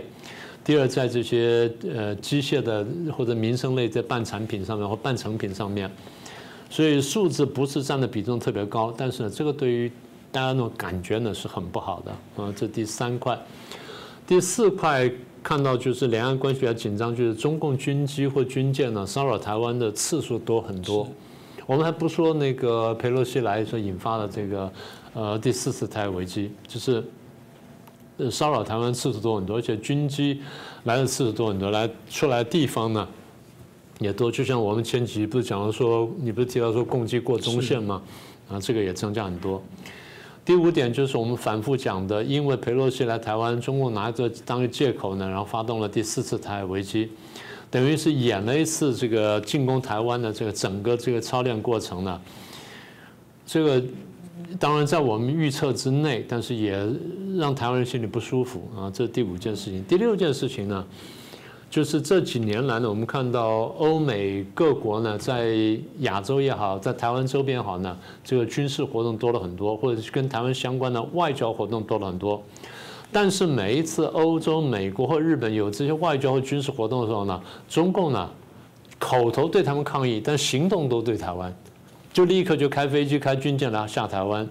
[0.64, 2.86] 第二，在这些呃机械的
[3.18, 5.90] 或者民生类在半产品上面或半成品上面。
[6.70, 9.92] 所以数字不是占的比重特别高，但是呢，这个对于
[10.32, 12.12] 大家那种感觉呢是很不好的
[12.44, 12.54] 啊。
[12.56, 13.40] 这第三块，
[14.28, 15.10] 第四块
[15.42, 21.08] 看到就是两岸关系比较紧张，就是中共军机或军舰呢骚扰台湾的次数多很多。
[21.66, 24.72] 我们还不说那个佩洛西来说引发了这个
[25.14, 27.04] 呃第四次台海危机，就是
[28.30, 30.42] 骚扰台湾次数多很多，而且军机
[30.84, 33.08] 来的次数多很多，来出来地方呢。
[34.00, 38.02] 也多，就像我们前几集不是讲了说，你不是提到说攻击过中线吗？
[38.48, 39.62] 啊，这个也增加很多。
[40.46, 47.10] 第五点就是我们反复讲的，因为佩洛西来台湾，中共拿着当个借口呢，然后发动了第四次台海危机，
[47.70, 52.22] 等于是演了一次这个进攻台湾的这个整个这个操练过程呢。
[53.46, 53.84] 这个
[54.60, 56.78] 当然在我们预测之内，但是也
[57.38, 58.92] 让台湾人心里不舒服啊。
[58.94, 59.84] 这是第五件事情。
[59.84, 60.86] 第六件事情呢？
[61.70, 65.54] 就是这几年来呢，我们看到欧美各国呢，在
[66.00, 72.42] 亚洲也好，在台湾周边好呢，这个军事活动多了很多，或者是跟台湾相关的外交活动多了很多。
[73.12, 78.30] 但是每一次欧洲、美国或日本有这些外交和军事活动的时候呢，中共呢
[78.98, 81.54] 口头对他们抗议，但行动都对台湾，
[82.14, 84.48] 就立刻就开飞机、开军舰来下台湾。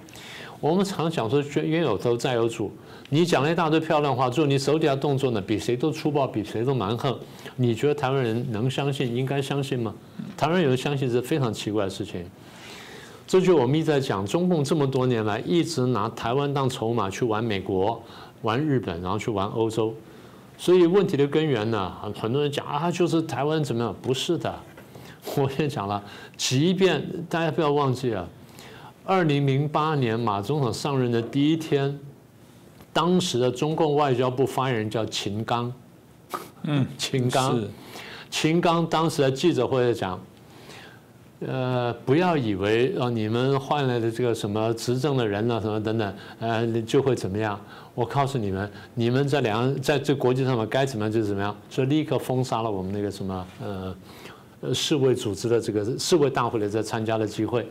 [0.60, 2.70] 我们常讲说冤有头债有主，
[3.08, 7.16] 你讲了一大堆漂亮话，做你手底下动作呢比谁都粗暴，比谁都蛮横。
[7.56, 9.14] 你觉得台湾人能相信？
[9.14, 9.94] 应该相信吗？
[10.36, 12.24] 台湾有人相信是非常奇怪的事情。
[13.26, 18.02] 这就我们一直在讲，中共这么多年来一直拿台湾当筹码去玩美国。
[18.42, 19.92] 玩日本，然后去玩欧洲，
[20.58, 23.96] 所以问题的根源呢，很很多人讲啊，就是台湾怎么样？
[24.02, 24.54] 不是的，
[25.36, 26.00] 我也讲了，
[26.36, 28.28] 即便大家不要忘记了，
[29.04, 31.98] 二零零八年马总统上任的第一天，
[32.96, 35.70] 当时的中共外交部发言人叫秦刚，
[36.62, 37.62] 嗯， 秦刚，
[38.30, 40.18] 秦刚当时的记者会讲。
[41.40, 47.60] 呃，不要以为哦，你们换来的这个什么执政的人呢，什么等等，呃，就会怎么样？
[47.94, 53.96] 我告诉你们，你们在两岸在这国际上面该怎么样就怎么样，所以立刻封杀了我们那个什么呃
[54.62, 57.68] 呃世卫组织的这个世卫大会的在参加的机会，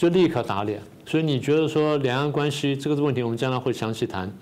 [0.00, 0.80] 就立刻打脸。
[1.04, 4.32] 所以你觉得说两岸关系这个问题，我们将来会详细谈。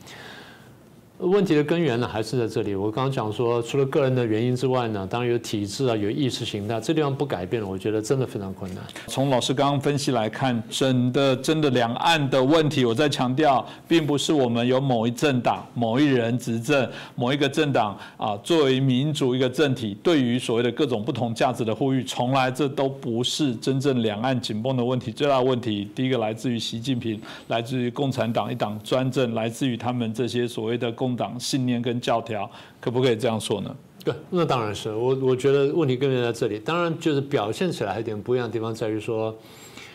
[1.18, 2.76] 问题的根源呢，还是在这里。
[2.76, 8.85] 我刚刚讲说，除了个人的原因之外呢，当然有体制啊，有意识形态，这地方不改变了，我觉得真的非常困难。
[9.09, 25.11] 从老师刚刚分析来看，真的真的两岸的问题，我在强调，并不是我们有某一政党、某一人执政、某一个政党啊，作为民主一个政体，对于所谓的各种不同价值的呼吁，从来这都不是真正两岸紧绷的问题。
[25.11, 31.08] 最大的问题，第一个来自于习近平，来自于共产党一党专政，来自于他们这些所谓的共。
[31.16, 33.75] 党信念跟教条，可不可以这样说呢？
[34.05, 35.14] 对，那当然是我。
[35.16, 36.59] 我觉得问题根源在这里。
[36.59, 39.37] 当然，就是表现起来有点不一样的地方在于说，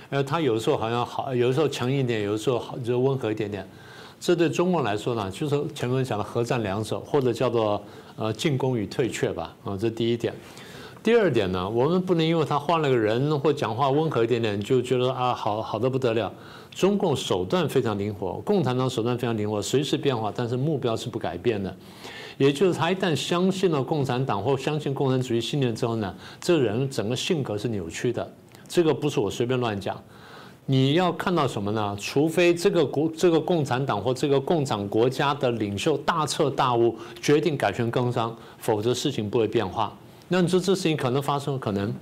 [0.10, 3.68] 呃，他有的时候好像好，有的时候强硬一点，有的时候好就温和一点点。
[4.20, 7.82] 这对中国来说呢，就是前面讲的核战两手，或者叫做
[8.16, 9.56] 呃进攻与退却吧。
[9.64, 10.34] 啊，这第一点。
[11.02, 16.32] 第二点呢，我们不能因为他换了个人或讲话温和一点点，就觉得啊好好的不得了。
[16.74, 21.76] 中共手段非常灵活，共产党手段非常灵活，随时变化，但是目标是不改变的。
[22.38, 28.28] 也就是他一旦相信了共产党或相信共产主义信念之后呢，这人整个性格是扭曲的。
[28.68, 30.02] 这个不是我随便乱讲。
[30.66, 31.96] 你要看到什么呢？
[32.00, 39.96] 除非这个国、这个共产党或这个共产国家的领袖大彻大悟，决定改弦更张，否则事情不会变化。
[40.28, 41.60] 那你说这事情可能发生？
[41.60, 41.94] 可能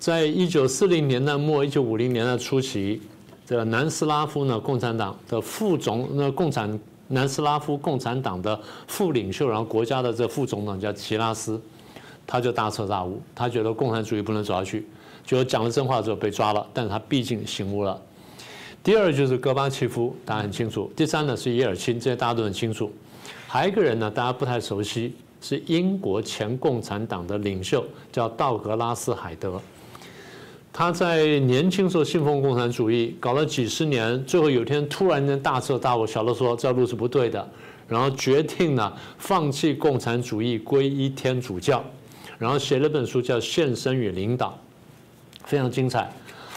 [0.00, 3.00] 在一九四零年代末、一九五零年代初期。
[3.46, 11.60] 这南斯拉夫呢，共产党的副总，那共产南斯拉夫共产党的副领袖，然后国家的这副总统叫齐拉斯，
[12.26, 14.86] 他就大彻大悟，他觉得共产主义不能走下去，
[15.26, 18.00] 就讲了真话之后被抓了，但是他毕竟醒悟了。
[18.82, 20.90] 第二就是戈巴契夫，大家很清楚。
[20.96, 22.90] 第三呢是叶尔钦，这些大家都很清楚。
[23.46, 29.60] 还有一个人呢，大家不太熟悉，是英国前共产党的领袖，叫道格拉斯海德。
[30.76, 37.48] 他在年轻时候信奉共产主义，搞了几十年，最后有一天突然间大彻大悟，晓得说这条路是不对的，
[37.86, 41.84] 然后决定呢放弃共产主义，皈依天主教，
[42.38, 44.48] 然后写了本书叫《献身与领导》，
[45.44, 46.12] 非常精彩。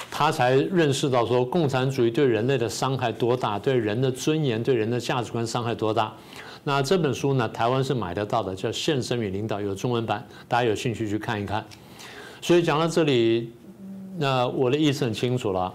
[0.10, 6.12] 他才认识到说共产主义对人类的伤害多大，对人的尊严、对人的价值观伤害多大。
[6.64, 11.64] 那这本书呢，台湾是买得到的，叫《献身与领导》，有中文版，大家有兴趣去看一看。
[12.42, 13.52] 所以讲到这里。
[14.20, 15.72] 那我的意思很清楚了，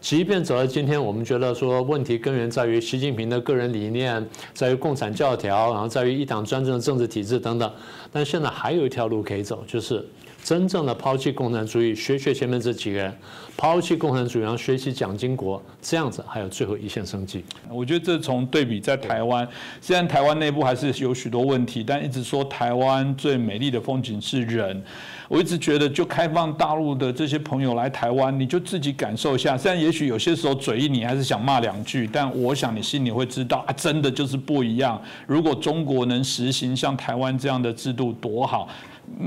[0.00, 7.72] 即便走到今天，我们觉得说问题根源在于习近平的个人理念，在于共产教条，然后在于一党专政的政治体制等等，
[8.12, 10.04] 但现在还有一条路可以走，就是
[10.42, 13.16] 真正的抛弃共产主义，学学前面这几个人，
[13.56, 17.44] 抛弃共产主义，然后学习蒋经国，这样子还有最后一线生机。
[17.68, 19.46] 我觉得这从对比在台湾，
[19.80, 24.82] 虽然台湾内部还是有许多问题，但一直说台湾最美丽的风景是人。
[25.28, 29.56] 我一直觉得，就开放大陆的这些朋友来台湾，你就自己感受一下。
[29.56, 35.00] 虽然也许有些时候嘴硬，你还是想骂两句，但我想你心里会知道，啊，真的就是不一样。
[35.26, 38.68] 如果中国能实行像台湾这样的制度，多好。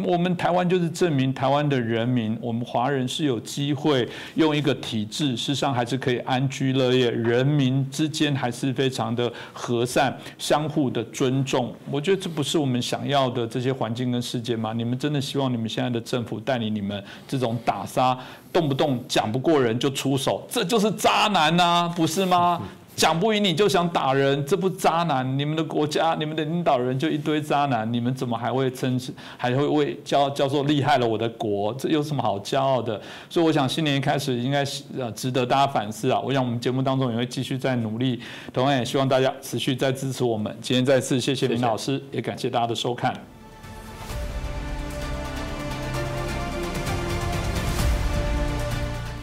[0.04, 11.74] 我们台湾就是证明台湾的人民，我们华人是有机会用一个体制，事实上还是可以安居乐业，人民之间还是非常的和善，相互的尊重。
[11.90, 14.74] 我觉得这不是我们想要的这些环境跟世界吗？
[14.74, 18.18] 你们真的希望你们现在的政府带领你们这种打杀，
[18.54, 22.62] 动不动讲不过人就出手，这就是渣男呐，不是吗？
[23.00, 25.40] 讲不赢你就想打人，这不渣男？
[25.40, 29.00] 你们的国家、你们的领导人就一堆渣男，你们怎么还会称
[29.38, 31.74] 还会为叫叫做厉害了我的国？
[31.76, 33.00] 这有什么好骄傲的？
[33.30, 36.20] 所以我想新年一开始应该是呃值得大家反思啊！
[36.20, 38.20] 我想我们节目当中也会继续在努力，
[38.52, 40.54] 同样也希望大家持续在支持我们。
[40.62, 43.14] 今天再次谢谢林老师，也感谢大家的收看。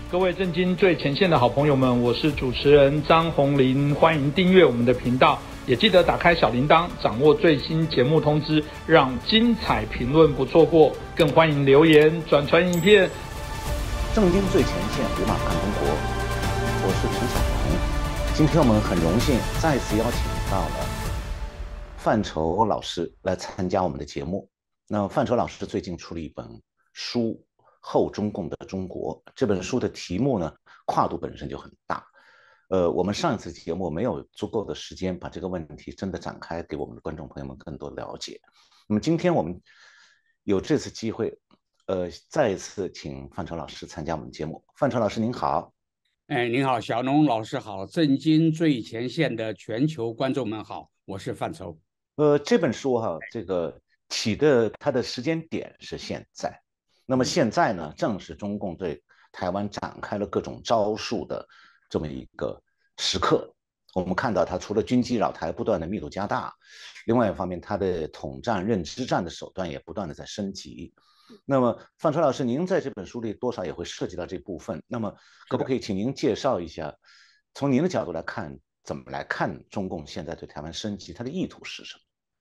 [0.09, 10.93] 各位震惊最前线的好朋友们，我是主持人张红林，欢迎订阅我们的频道，也记得打开小铃铛，掌握最新节目通知，让精彩评论不错过。
[11.17, 13.11] 更欢迎留言转传影片。
[14.15, 15.89] 震惊最前线，无马看中国，
[16.85, 18.37] 我是陈小鹏。
[18.37, 20.87] 今天我们很荣幸再次邀请到了
[21.97, 24.49] 范畴老师来参加我们的节目。
[24.87, 26.47] 那范畴老师最近出了一本
[26.93, 27.46] 书。
[27.89, 30.53] 后中共的中国这本书的题目呢，
[30.87, 32.05] 跨度本身就很大。
[32.67, 38.41] 呃，我们上一次节目没有足够的时间把这个问题真的展开，给我们的观众朋友们更多了解。
[38.89, 39.63] 那么今天我们
[40.43, 41.39] 有这次机会，
[41.87, 44.65] 呃，再一次请范畴老师参加我们节目。
[44.75, 45.73] 范畴老师您好，
[46.27, 51.79] 哎，您好，小龙老师好，震惊最前线的全球观众们好，我是范畴。
[52.17, 56.61] 呃，这本书哈，这个起的它的时间点是现在。
[57.07, 61.47] 那么现在呢，正是中共对台湾展开了各种招数的
[61.89, 62.61] 这么一个
[62.99, 63.51] 时刻。
[63.95, 66.53] 我们看到，它除了军机扰台不断的密度加大，
[67.07, 70.93] 另外一方面，它的统战、认知战的手段也不断的在升级。
[71.45, 74.83] 那么，范川老师，您在这本书里多少也会涉及到这部分。
[74.87, 75.15] 那么，
[75.49, 76.95] 可不可以请您介绍一下，
[77.55, 81.97] 从您的角度来看，怎么来看中共现在对台湾升级，它的意图是什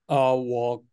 [0.07, 0.15] 么？
[0.15, 0.83] 呃，我。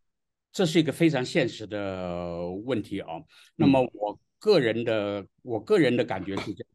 [0.53, 3.09] 这是一个非常现实的问题啊。
[3.57, 6.69] 那么我个人的我个人的感觉是这样。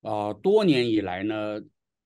[0.00, 1.60] 啊，多年以来呢，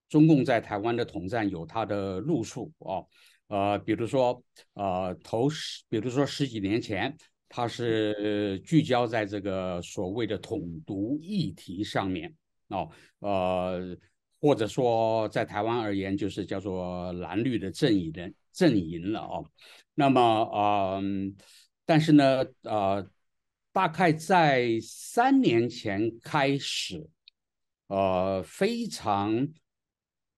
[0.09, 3.05] 中共在台湾的统战有它的路数啊，
[3.49, 7.15] 呃，比如说呃头十，比如说十几年前，
[7.51, 12.35] 它是聚焦在这个所谓的统独议题上面
[12.69, 13.95] 啊，呃，
[14.41, 19.43] 或者说在台湾而言，就是叫做蓝绿的阵营的阵营了啊。
[19.95, 21.37] 那么，嗯，
[21.85, 23.07] 但是呢，呃，
[23.73, 27.07] 大概在三年前开始，
[27.89, 29.47] 呃，非常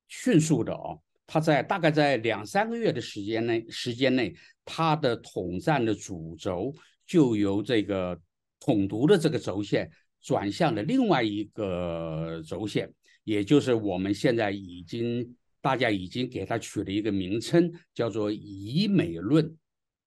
[0.08, 6.74] 迅速的哦，他在大概在两三个月的时间内，时间内，他的统战的主轴
[7.06, 8.20] 就由这个
[8.58, 9.88] 统独的这个轴线
[10.20, 15.36] 转向了另外一个轴线，也就是我们现在已经。
[15.64, 19.56] 大家已经给他取了一个名称，叫做“以美论”，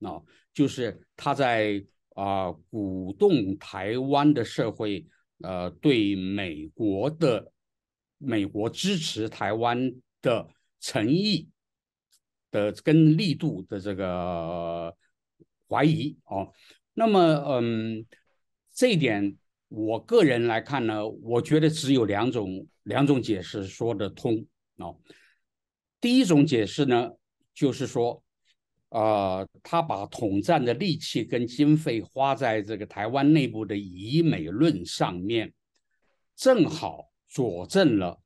[0.06, 0.22] 啊，
[0.54, 5.04] 就是他在啊鼓动台湾的社会，
[5.42, 7.52] 呃，对美国的
[8.20, 9.92] 美国支持台湾
[10.22, 10.48] 的
[10.80, 11.50] 诚意
[12.52, 14.96] 的跟力度的这个
[15.68, 16.54] 怀疑哦。
[16.94, 18.06] 那么，嗯，
[18.76, 19.36] 这一点
[19.70, 24.46] 我个人来看呢，我觉得只有两种两种解释说得通
[24.78, 24.94] 啊。
[26.00, 27.12] 第一种解释呢，
[27.56, 28.24] 就是说，
[28.90, 35.52] 呃，他把统战的力气跟经费花在这个台湾内部的以美论上面，
[36.36, 38.22] 正好佐证了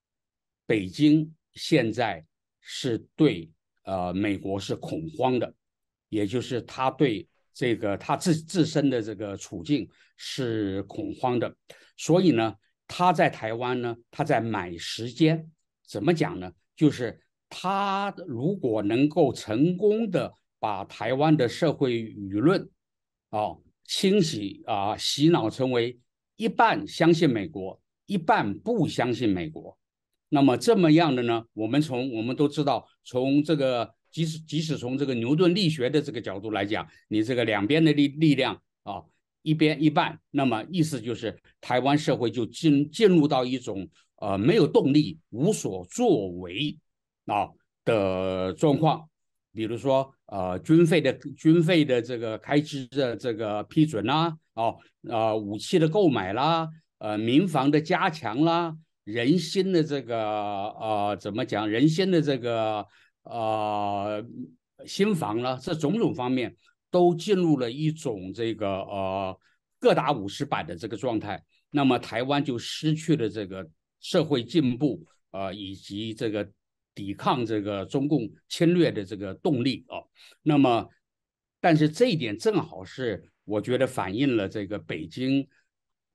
[0.66, 2.26] 北京现在
[2.60, 3.50] 是对
[3.84, 5.54] 呃美国是恐慌的，
[6.10, 11.56] 也就是他对这个他自自身的这个处境是恐慌的，
[11.96, 12.54] 所以呢，
[12.86, 15.50] 他在台湾呢，他在买时间，
[15.88, 16.52] 怎么讲呢？
[16.76, 17.18] 就是。
[17.54, 22.70] 他如果能够成功的把台湾的社会舆论，
[23.30, 26.00] 啊，清洗啊，洗脑成为
[26.38, 29.78] 一半相信美国，一半不相信美国，
[30.30, 31.44] 那么这么样的呢？
[31.52, 39.04] 我们从我们都知道，从这个即使即使从这个牛顿力学的这个角度来讲，你这个两边的力力量啊，
[39.42, 43.90] 一边一半，那么意思就是台湾社会就进进入到一种
[44.22, 46.80] 呃没有动力、无所作为。
[47.32, 47.48] 啊
[47.86, 49.08] 的状况，
[49.54, 54.78] 比如说呃军费的军费的这个开支的这个批准啦，哦
[55.10, 56.68] 呃武器的购买啦，
[57.00, 62.86] 呃民防的加强啦，人心的这个呃怎么讲人心的这个
[63.24, 64.24] 呃
[64.86, 66.56] 新房啦，这种种方面
[66.92, 69.40] 都进入了一种这个呃
[69.80, 73.68] 各打五十板的这个状态，那么台湾就失去了这个
[74.00, 76.48] 社会进步呃以及这个。
[76.94, 80.00] 抵抗这个中共侵略的这个动力啊，
[80.42, 80.90] 那么，
[81.60, 85.48] 但是这一点正好是我觉得反映了这个北京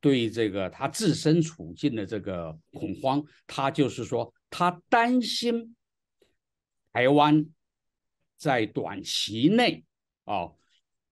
[0.01, 5.75] 对这个他自身处境的这个恐慌，他就是说他担心
[6.93, 7.47] 台湾
[8.37, 9.85] 在短期内
[10.25, 10.51] 啊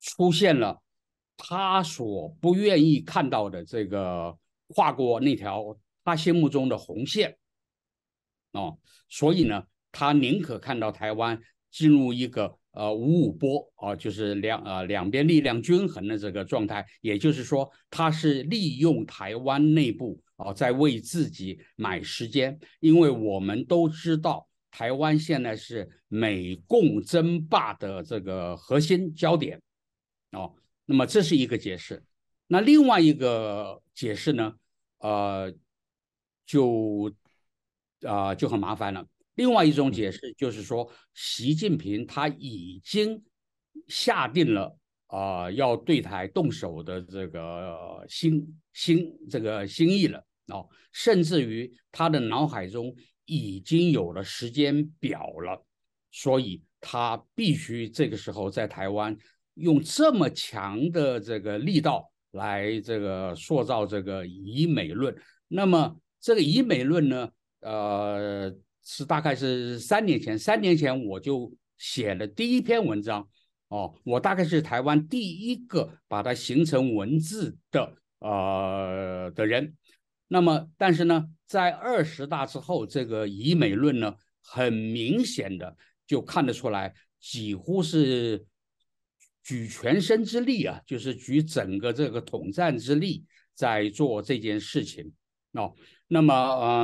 [0.01, 0.83] 出现了
[1.37, 4.37] 他所不愿意看到的这个
[4.69, 7.37] 跨过那条他心目中的红线
[8.55, 8.79] 哦，
[9.09, 11.39] 所以呢，他宁可看到台湾
[11.71, 12.59] 进入一个。
[12.77, 29.63] 呃，五五波啊，就是两呃两边力量均衡的这个状态，也就是说，他是利用台湾内部啊，在为自己买时间，因为我们都知道，台湾现在是美共争霸的这个核心焦点，
[30.33, 30.53] 哦，
[30.85, 32.03] 那么这是一个解释，
[32.49, 34.53] 那另外一个解释呢，
[34.99, 35.55] 呃，
[36.45, 37.15] 就
[38.07, 39.07] 啊就很麻烦了。
[39.35, 43.23] 另外一种解释就是说，习近平他已经
[43.89, 44.79] 下定了
[45.09, 52.95] 啊要对台动手的这个心心这个心意了哦，甚至于他的脑海中
[53.25, 55.65] 已经有了时间表了，
[56.13, 59.17] 所以他必须这个时候在台湾
[59.55, 65.17] 用这么强的这个力道来这个塑造这个以美论。
[65.49, 67.29] 那么这个以美论呢，
[67.65, 68.55] 呃。
[68.87, 73.27] 是大概是三年前，三年前我就写了第一篇文章，
[73.69, 79.75] 哦，我大概是台湾第一个把它形成文字的呃的人。
[80.29, 85.75] 那么，但是呢，在二十大之后，这个以美论呢，很明显的
[86.07, 88.45] 就看得出来，几乎是
[89.43, 95.11] 举全身之力啊，就是举整个这个统战之力在做这件事情。
[95.53, 95.75] 哦，
[96.07, 96.35] 那么，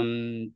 [0.02, 0.50] 嗯，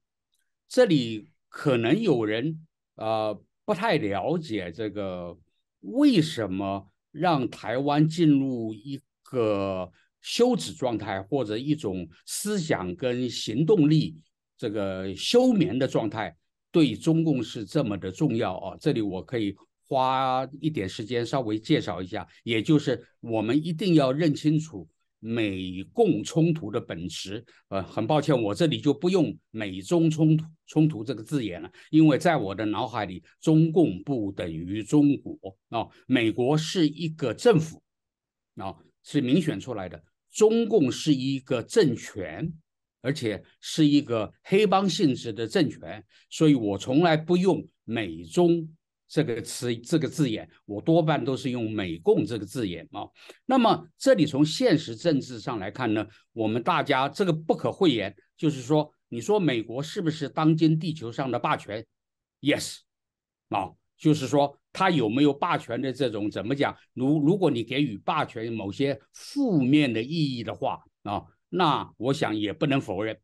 [0.74, 1.28] 这里。
[1.56, 2.66] 可能有人
[2.96, 5.38] 呃不太了解这个
[5.82, 9.88] 为什么让台湾进入一个
[10.20, 14.18] 休止状态，或者一种思想跟行动力
[14.58, 16.36] 这个休眠的状态，
[16.72, 18.76] 对中共是这么的重要啊！
[18.80, 19.54] 这里我可以
[19.86, 24.88] 花一点时间稍微介绍一下，也就是我们一定要认清楚。
[25.26, 37.82] 美共冲突的本质，呃，很抱歉，我这里就不用美中冲突冲突这个字眼了，因为在我的脑海里，中共不等于中国啊，美国是一个政府
[38.56, 42.52] 啊，是民选出来的，中共是一个政权，
[43.00, 48.68] 而且是一个黑帮性质的政权，所以我从来不用美中。
[49.06, 53.06] 这个词这个字眼，我多半都是用美共这个字眼啊。
[53.44, 61.84] 那么这里从现实政治上来看呢，我们大家这个不可讳言，就是说，你说美国是不是当今地球上的霸权
[62.40, 62.78] ？Yes，
[63.50, 66.74] 啊，就是说它有没有霸权的这种怎么讲？
[66.94, 73.16] 如如果你给予霸权某些负面的意义的话啊，那我想也不能否认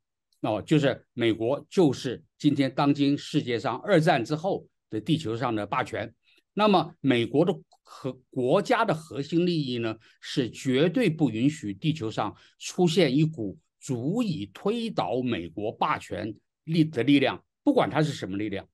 [0.42, 4.64] 哦，就是美国就是今天当今世界上二战之后。
[4.90, 6.12] 的地球上的霸权，
[6.52, 16.34] 那么美国的和国家的核心利益呢，是绝对不允许地球上出现一股足以推倒美国霸权
[16.64, 18.68] 力的力量，不管它是什么力量，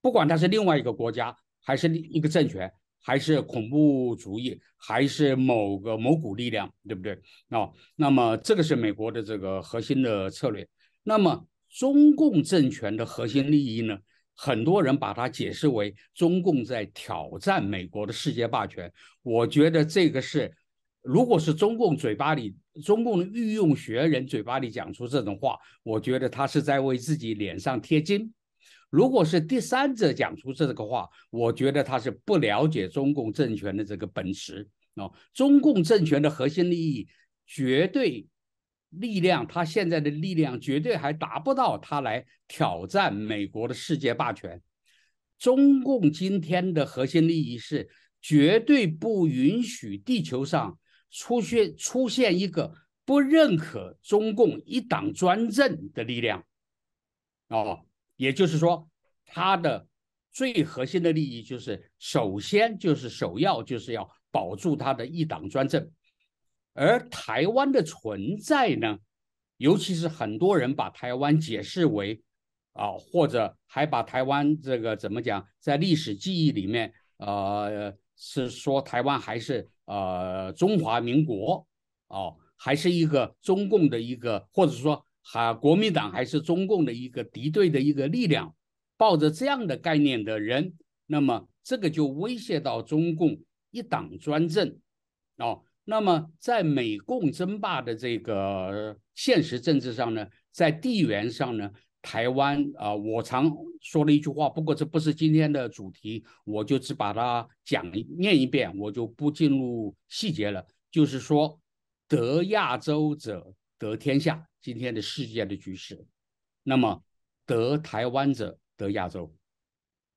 [0.00, 2.72] 不管它是另外一个国家，还是一个政权，
[3.02, 7.18] 还是恐怖主义，还是某个某股力量，对不对？
[7.50, 10.66] 哦，那么这个是美国的这个核心的策略。
[11.02, 13.98] 那么中共政权的核心利益呢？
[14.42, 20.50] 很多人把它解释为中共在挑战美国的世界霸权，我觉得这个是，
[21.02, 28.32] 如果是中共嘴巴里，中共的御用学人嘴巴里讲出这种话，我觉得他是在为自己脸上贴金；
[28.88, 37.06] 如果是第三者讲出这个话，我觉得他是不了解中共政权的这个本质哦，中共政权的核心利益
[37.44, 38.26] 绝对。
[38.90, 44.60] 力量，他现在的力量绝对还达不到他来挑战美国的世界霸权。
[45.38, 47.88] 中共今天的核心利益是
[48.20, 50.78] 绝对不允许地球上
[51.10, 52.74] 出现出现一个
[53.04, 56.44] 不认可中共一党专政的力量。
[57.48, 57.86] 哦，
[58.16, 58.88] 也就是说，
[59.24, 59.86] 他的
[60.30, 65.90] 最核心的利益就是首先就是首要就是要保住他的一党专政。
[66.72, 68.98] 而台湾的存在呢，
[69.56, 72.22] 尤其是很多人把台湾解释为
[72.72, 81.66] 啊，或者还把台湾这个怎么讲，在历史记忆里面，呃，是说台湾还是呃中华民国
[82.06, 88.54] 哦，还是一个中共的一个，或者说哈国民党还是中共的一个敌对的一个力量，
[88.96, 90.72] 抱着这样的概念的人，
[91.06, 93.36] 那么这个就威胁到中共
[93.72, 94.78] 一党专政
[95.38, 95.64] 哦。
[95.90, 101.68] 那么，在美共争霸的这个现实政治上呢，在地缘上呢，
[102.00, 110.64] 台湾啊，我常说了一句话，不过这不是今天的主题，我就只把它讲念一遍，我就不进入细节了。
[110.92, 111.60] 就是说，
[112.06, 116.06] 得亚洲者得天下，今天的世界的局势，
[116.62, 117.02] 那么
[117.44, 119.34] 得台湾者得亚洲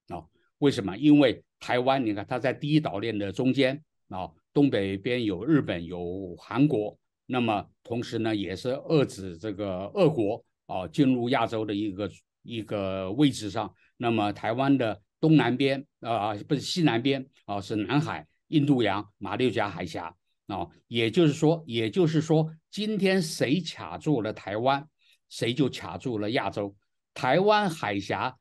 [0.10, 0.24] 啊？
[0.60, 0.96] 为什么？
[0.96, 12.10] 因为台湾，你看它在第一岛链的中间啊，东北边有日本，有韩国，那么同时呢，也是遏制这个俄国啊进入亚洲的一个
[12.44, 13.74] 一个位置上。
[13.98, 20.16] 那么台湾的东南边啊，不是西南边啊，是南海、印度洋、马六甲海峡
[20.48, 20.68] 啊。
[20.88, 24.88] 也就是说，也就是说，今天谁卡住了台湾，
[25.30, 26.76] 谁就卡住了亚洲。
[27.14, 28.38] 台湾海峡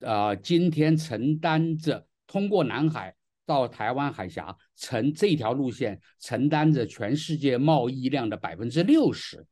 [0.00, 2.06] 啊，今天承担着。
[2.26, 3.14] 通过南海
[3.44, 9.44] 到台湾海峡，承这条路线承担着全世界贸易量的百分之六十，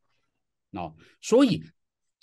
[0.72, 1.62] 啊，所以，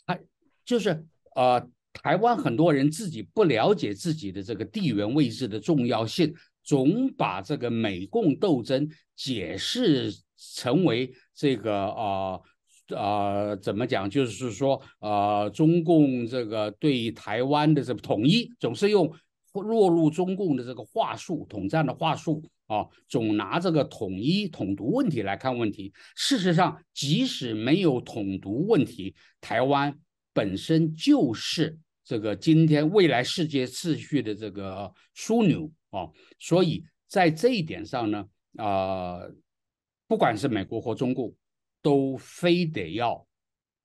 [0.05, 0.19] 还
[0.63, 1.05] 就是
[1.35, 12.39] 呃，台湾很多人自己不了解自己的这个地缘位置的重要性，总把这个美共斗争解释成为这个啊
[12.95, 14.09] 啊怎么讲？
[14.09, 19.13] 就是说呃，中共这个对台湾的这个统一，总是用。
[19.61, 25.93] 落入中共的这个话术，统战的话术啊，总拿这个统一统独问题来看问题。
[26.15, 29.97] 事实上，即使没有统独问题，台湾
[30.33, 36.09] 本身就是这个今天未来世界秩序的这个枢纽啊。
[36.39, 39.19] 所以在这一点上呢，啊，
[40.07, 41.33] 不管是美国或中共，
[41.81, 43.26] 都非得要。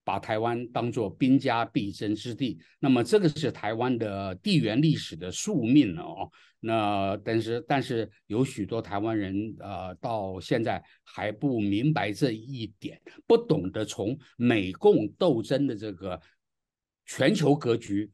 [0.05, 6.31] 把台湾当做兵家必争之地，那么这个是台湾的地缘历史的宿命了哦。
[6.65, 16.21] 那但是但是有许多台湾人呃到现在还不明白这一点，不懂得从美共斗争的这个
[17.07, 18.11] 全球格局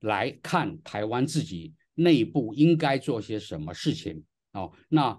[0.00, 4.72] 来看台湾自己内部应该做些什么事情哦。
[4.88, 5.16] 那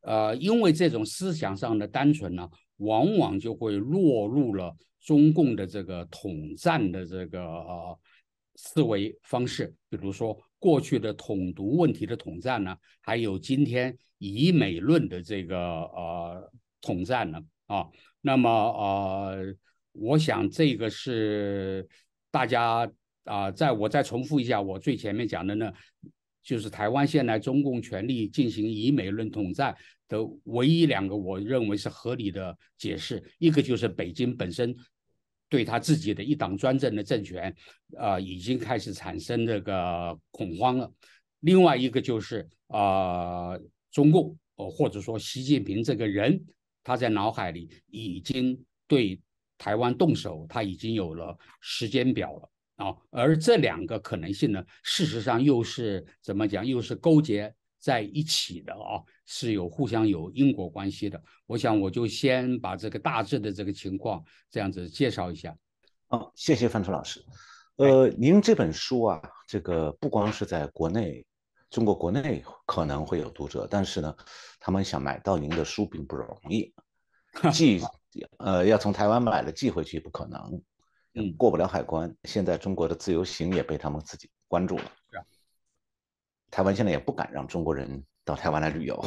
[0.00, 2.48] 呃因为这种思想上的单纯呢，
[2.78, 4.74] 往往就会落入了。
[5.00, 7.98] 中共的这个统战的这个呃
[8.56, 17.86] 思维方式，比如说过去的统独问题的统战呢，还有今天以美论的这个呃统战呢啊，
[18.20, 19.54] 那么呃，
[19.92, 21.88] 我想这个是
[22.32, 22.90] 大家
[23.22, 25.72] 啊，在我再重复一下我最前面讲的呢，
[26.48, 29.76] 就是台湾现在中共权力进行以美论统战
[30.08, 34.74] 的唯一两个我认为是合理的解释，一个就是北京本身。
[35.50, 37.54] 对他自己的一党专政的政权，
[37.96, 40.90] 啊，已经开始产生这个恐慌了。
[41.40, 43.58] 另外一个就是啊，
[43.90, 46.38] 中共哦，或者说习近平这个人，
[46.84, 49.18] 他在脑海里已经对
[49.56, 52.96] 台湾动手，他已经有了时间表了啊。
[53.10, 56.66] 而这两个可能性呢，事实上又是怎么讲？
[56.66, 57.54] 又是勾结。
[57.80, 61.22] 在一起的啊，是有互相有因果关系的。
[61.46, 65.56] 我想我就先把这个大致的这个情况这样子介绍一下。
[66.08, 67.24] 好，谢谢范楚老师。
[67.76, 71.24] 呃，您这本书啊，这个不光是在国内，
[71.70, 74.12] 中国国内可能会有读者，但是呢，
[74.58, 76.74] 他们想买到您的书并不容易，
[77.54, 77.80] 寄
[78.38, 80.60] 呃要从台湾买了寄回去不可能，
[81.18, 82.14] 嗯，过不了海关。
[82.24, 84.84] 现在中国的自由行也被他们自己关注了。
[86.50, 88.98] 台湾现在也不敢让中国人到台湾来旅游，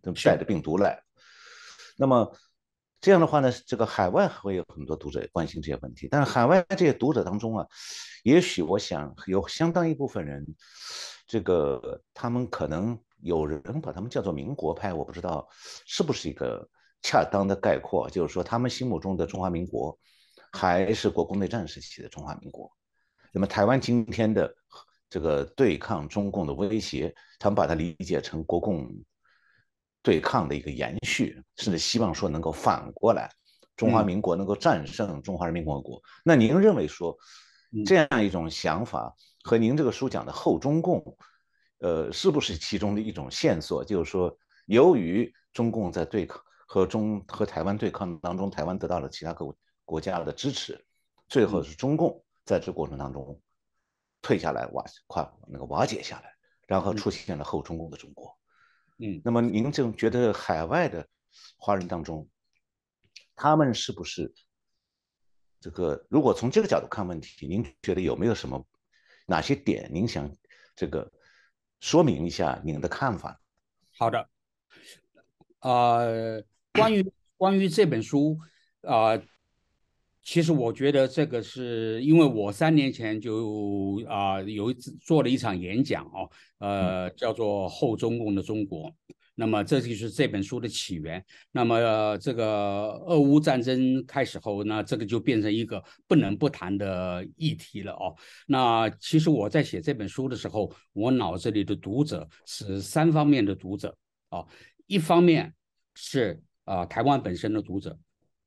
[0.00, 1.02] 都 带着病毒来。
[1.98, 2.34] 那么
[3.00, 6.08] 这样的话呢，这个海外会有很多读者关心这些问题。
[6.10, 7.66] 但是海外这些读者当中啊，
[8.22, 10.46] 也许我想有相当一部分人，
[11.26, 15.46] 这个他们可能有人把他们叫做民国派，我不知道
[15.84, 16.66] 是不是一个
[17.02, 18.08] 恰当的概括。
[18.08, 19.98] 就是说，他们心目中的中华民国
[20.52, 22.70] 还是国共内战时期的中华民国。
[23.32, 24.54] 那么台湾今天的。
[25.12, 28.90] 这个对抗中共的威胁，他们把它理解成国共
[30.02, 33.30] 对抗的一个延续，甚至希望说能够反过来，
[33.76, 36.02] 中华民国能够战胜中华人民共和国。
[36.24, 37.14] 那您认为说
[37.84, 41.04] 这样一种想法和您这个书讲的后中共，
[41.80, 43.84] 呃，是不是其中的一种线索？
[43.84, 44.34] 就是说，
[44.64, 49.54] 由于中共在对抗和中和台湾对抗当中，台湾得到了其他各国
[50.00, 50.84] 家的支持，
[51.28, 53.40] 最后是中共在这过程当中。
[54.24, 56.32] 退下来瓦快那个瓦解下来，
[56.68, 58.38] 然后出现了后中共的中国。
[58.98, 61.04] 嗯，那么您就觉得海外的
[61.56, 62.28] 华人当中，
[63.34, 64.32] 他们是不是
[65.58, 66.06] 这个？
[66.08, 68.64] 如果从这个角度看问题，您觉得有没有什么
[69.26, 70.32] 哪些点您想
[70.76, 71.10] 这个
[71.80, 73.40] 说明一下您的看法？
[73.98, 74.30] 好的，
[75.58, 78.38] 呃，关于关于这本书，
[78.82, 79.20] 啊。
[80.22, 88.88] 其实我觉得这个是因为我三年前就啊有一次做了一场演讲哦，呃，叫做《后中共的中国》。
[89.34, 91.24] 那么这就是这本书的起源。
[91.50, 92.44] 那么这个
[93.06, 98.14] 俄乌战争开始后，那这个就变成一个不能不谈的议题了哦。
[98.46, 103.96] 那其实我在写这本书的时候，我脑子里的读者是三方面的读者
[104.28, 104.46] 哦，
[104.86, 105.52] 一方面
[105.94, 107.98] 是啊台湾本身的读者，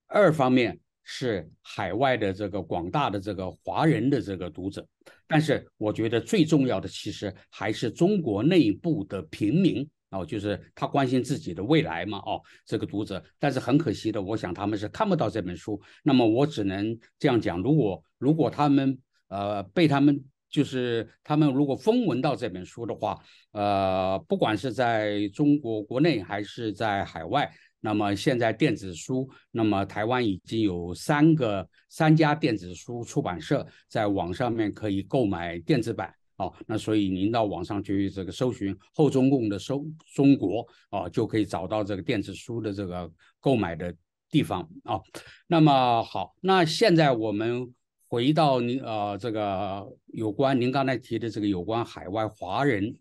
[0.05, 4.85] 二方面是海外的这个广大的这个华人的这个读者，
[5.25, 9.89] 但是我觉得最重要的其实还是中国内部的平民。
[10.11, 15.81] 哦，就是他关心自己的未来嘛，哦，这个读者，但是很可惜的，我想他们是看不到这本书。
[16.03, 18.97] 那么我只能这样讲：如果如果他们
[19.27, 23.19] 呃被他们就是他们如果风闻到这本书的话，
[23.51, 27.51] 呃，不管是在中国国内还是在海外，
[27.85, 36.11] 那么现在电子书，那么台湾已经有三个三家电子书出版社在网上面可以购买电子版。
[36.37, 43.09] 哦，那所以您到网上去这个搜寻后中共的收中国啊，就可以找到这个电子书的这个
[43.39, 43.95] 购买的
[44.31, 44.99] 地方啊。
[45.45, 47.71] 那么好，那现在我们
[48.09, 52.97] 回到您呃这个有关您刚才提的这个有关海外华人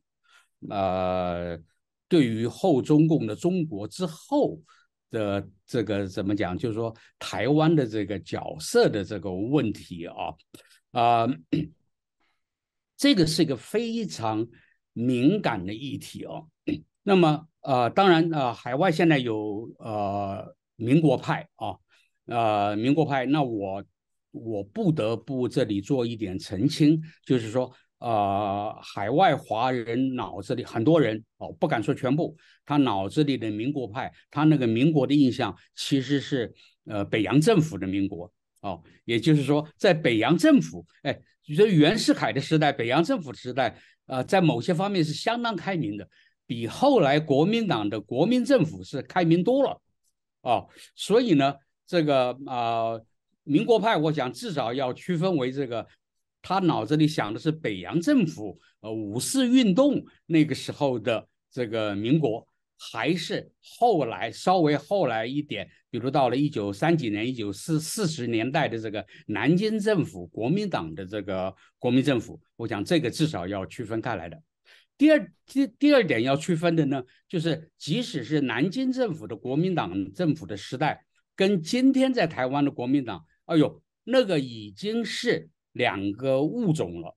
[0.68, 1.58] 呃
[2.08, 4.60] 对于后中共的中国之后
[5.10, 10.14] 的这个怎么讲，就是说台湾的这个角色的这个问题啊
[10.92, 11.28] 啊。
[12.96, 14.46] 这个是一个非常
[14.92, 16.46] 敏感的议题哦。
[17.02, 21.76] 那么，呃，当然，呃，海外现在有呃民国派啊，
[22.26, 23.26] 呃，民国派。
[23.26, 23.84] 那我
[24.30, 27.70] 我不得不这里做一点澄清，就是说，
[28.04, 32.36] 呃，海外华人脑子里很多人哦，不敢说全部，
[32.66, 36.52] 他脑子里的民国派，他那个民国的印象其实是
[36.84, 38.30] 呃北洋政府的民国
[38.60, 41.18] 哦，也就是说，在北洋政府，哎。
[41.46, 43.76] 就说袁世凯的时代，北洋政府时代，
[44.06, 46.08] 呃，在某些方面是相当开明的，
[46.46, 49.78] 比后来国民党的国民政府是开明多了，
[50.40, 51.54] 哦，所以呢，
[51.86, 52.98] 这个啊，
[53.42, 55.86] 民国派，我想至少要区分为这个，
[56.44, 62.46] 他脑子里想的是北洋政府，呃，五四运动那个时候的这个民国。
[62.76, 74.42] 还是后来稍微后来一点，比如到了一九三几年、一九四四十年代的这个南京政府、国民党的这个国民政府，我想这个至少要区分开来的。
[74.98, 87.16] 第二第第二点要区分的呢，就是即使是南京政府的国民党政府的时代，跟今天在台湾的国民党，哎呦，那个已经是两个物种了，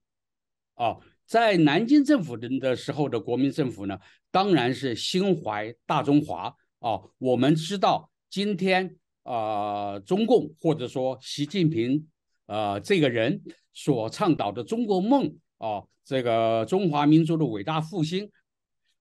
[0.76, 0.98] 啊。
[1.26, 4.00] 在南京政府的的时候的国民政府呢，
[4.32, 7.02] 当然是心怀大中华啊。
[7.18, 12.08] 我们知道今天啊，中共或者说习近平
[12.46, 13.44] 啊这个人
[13.74, 18.32] 所倡导的中国梦啊，这个中华民族的伟大复兴，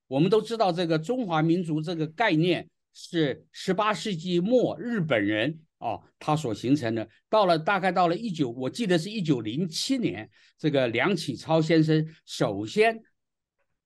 [0.08, 5.60] 我们都知道这个中华民族这个概念是十八世纪末日本人。
[5.78, 12.98] 哦，它所形成的，到了大概到了一九，我记得是一九零七年，这个梁启超先生首先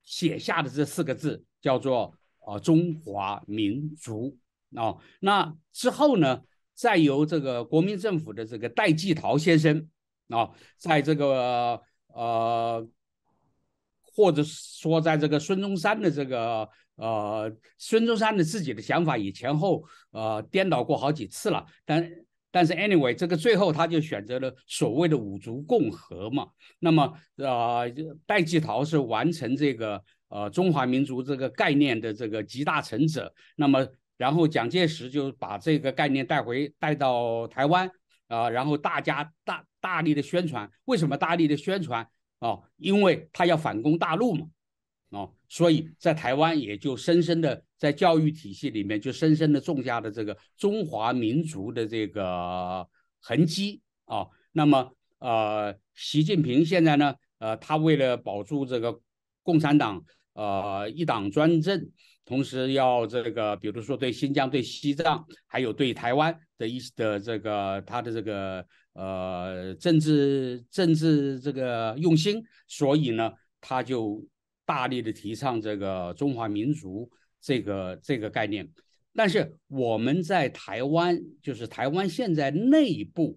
[0.04, 2.14] 写下的这四个字叫做
[2.46, 4.38] “啊中华民族”
[4.76, 4.94] 啊。
[5.18, 6.42] 那之后呢，
[6.74, 9.88] 再由这个国民政府的这个戴季陶先生
[10.28, 12.88] 啊，在这个呃，
[14.14, 16.68] 或者说在这个孙中山的这个。
[17.00, 22.10] 呃，孙中山的自己的想法也前后呃颠倒过好几次了，但
[22.50, 26.46] 但是 anyway，这个最后他就选择了所谓的五族共和嘛。
[26.78, 27.90] 那么呃，
[28.26, 33.32] 戴季陶是完成这个呃中华民族这个概念的这个集大成者。
[33.56, 33.86] 那么
[34.18, 37.90] 然后蒋介石就把这个概念带回带到台湾
[38.28, 40.70] 啊，然后大家大大力的宣传。
[40.84, 42.06] 为什么大力的宣传
[42.40, 42.58] 啊？
[42.76, 44.46] 因为他要反攻大陆嘛。
[45.10, 52.86] 哦，所以在台湾也就深深的在教育体系里面就深深的种下了这个中华民族的这个
[53.20, 54.24] 痕迹啊。
[54.52, 59.00] 那么呃，习近平现在呢，呃，他为了保住这个
[59.42, 60.00] 共产党
[60.34, 61.90] 呃一党专政，
[62.24, 74.24] 同时要这个比如说对新疆、对西藏，还有对台湾的一的这个他的这个呃政治政治这个用心，所以呢，他就。
[74.70, 77.10] 大力的提倡这个中华民族
[77.40, 78.70] 这个这个概念，
[79.16, 83.36] 但是我们在台湾，就是台湾现在内部，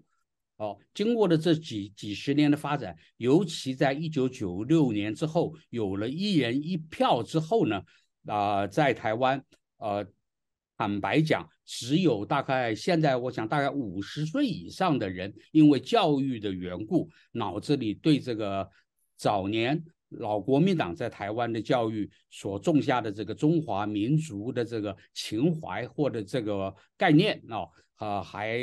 [0.57, 7.81] 哦，经过了这几几十年的发展，尤其在一九九六年之后，有了一人一票之后呢，
[8.27, 9.43] 啊，在台湾，
[9.77, 10.05] 呃，
[10.77, 18.69] 坦白讲，只有大概现在我想大概五十岁以上的人，因为教育的缘故，脑子里对这个
[19.17, 19.83] 早年
[20.19, 28.57] 老国民党在台湾的教育所种下的这个中华民族的这个情怀或者这个概念啊，啊还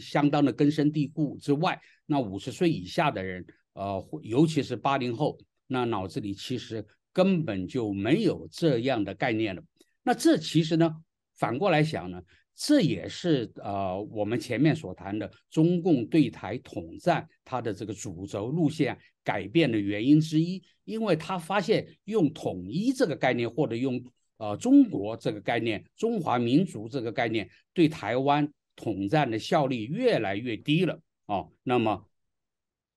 [0.00, 3.44] 相当的根深蒂固之外，那五十岁以下的人，
[3.74, 9.62] 呃，尤其是八零后，那脑子里其实根本就没有这样的概念了。
[10.02, 10.94] 那这其实呢，
[11.36, 12.22] 反过来想呢，
[12.62, 23.98] 这也是呃我们前面所谈的中共对台统战它的这个主轴路线改变的原因之一，因为他发现用统一这个概念或者用
[24.36, 28.46] 呃中国这个概念、中华民族这个概念对台湾
[28.76, 31.46] 统战的效力越来越低了啊。
[31.62, 32.06] 那么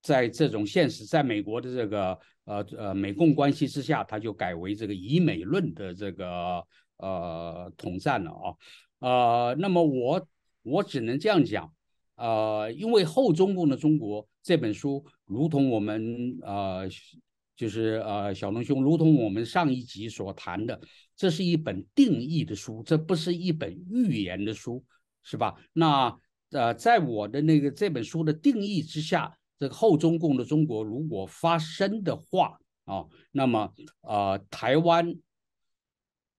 [0.01, 6.61] 在这种现实，在美国的这个呃呃美共关系之下，他就改为这个以美论的这个。
[6.97, 8.55] 呃，统战了啊，
[9.03, 10.25] 呃，那么我
[10.61, 11.69] 我只能这样讲，
[12.15, 16.87] 呃，因为后中共的中国这本书，如同我们呃，
[17.53, 20.79] 就是呃，小龙兄，如同我们上一集所谈的，
[21.17, 24.81] 这是一本定义的书，这不是一本预言的书，
[25.21, 25.53] 是吧？
[25.73, 26.17] 那
[26.51, 35.13] 呃，在我的那个这本书的定义之下，这个后中共的中国如果发生的话啊，那么呃，台湾。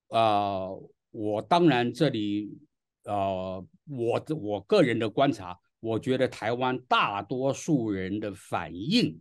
[0.09, 0.69] 啊，
[1.17, 2.59] 我当然这里，
[3.05, 9.21] 呃，我我个人的观察，我觉得台湾大多数人的反应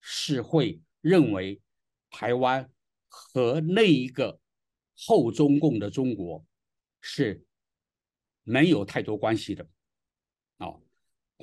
[0.00, 1.60] 是会认为
[2.08, 2.66] 台湾
[3.08, 4.40] 和那一个
[4.96, 6.42] 后中共的中国
[7.02, 7.44] 是
[8.42, 9.68] 没有太多关系的，
[10.56, 10.80] 哦，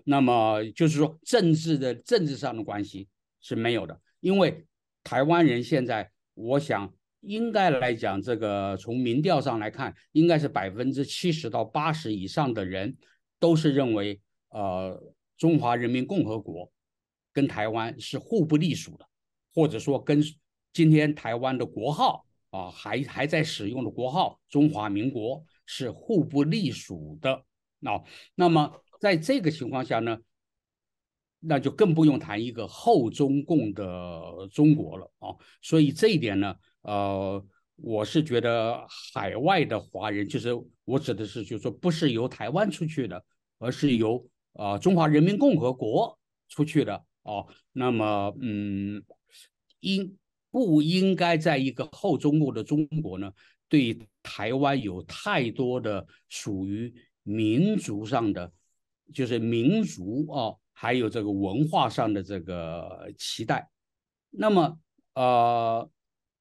[0.03, 3.07] 那么就是说政治的政治上的关系
[3.39, 4.65] 是没有的，因为
[5.03, 6.91] 台湾人现在，我想。
[7.21, 12.95] 应该来讲，这个从民调上来看，应该是百分之七十到八十以上的人
[13.39, 16.71] 都是认为，呃，中华人民共和国
[17.33, 19.05] 跟台湾是互不隶属的，
[19.53, 20.23] 或者说跟
[20.71, 27.43] 今天台湾的国号啊，还还在使用的国号中华民国是互不隶属的。
[27.79, 28.03] 那
[28.35, 30.17] 那么在这个情况下呢，
[31.39, 35.35] 那就更不用谈一个后中共的中国了啊。
[35.61, 36.55] 所以这一点呢。
[36.81, 40.49] 呃，我是觉得海外的华人，就是
[40.85, 43.23] 我指的是，就是说不是由台湾出去的，
[43.59, 46.17] 而是由啊中华人民共和国
[46.47, 47.45] 出去的哦。
[47.73, 49.03] 那么，嗯，
[49.81, 50.17] 应
[50.49, 53.31] 不应该在一个后中国的中国呢？
[53.67, 58.49] 对台湾有太多的属于民族上的，
[59.13, 63.69] 就是民族哦，还有这个文化上的这个期待。
[64.29, 64.79] 那么，
[65.15, 65.89] 呃。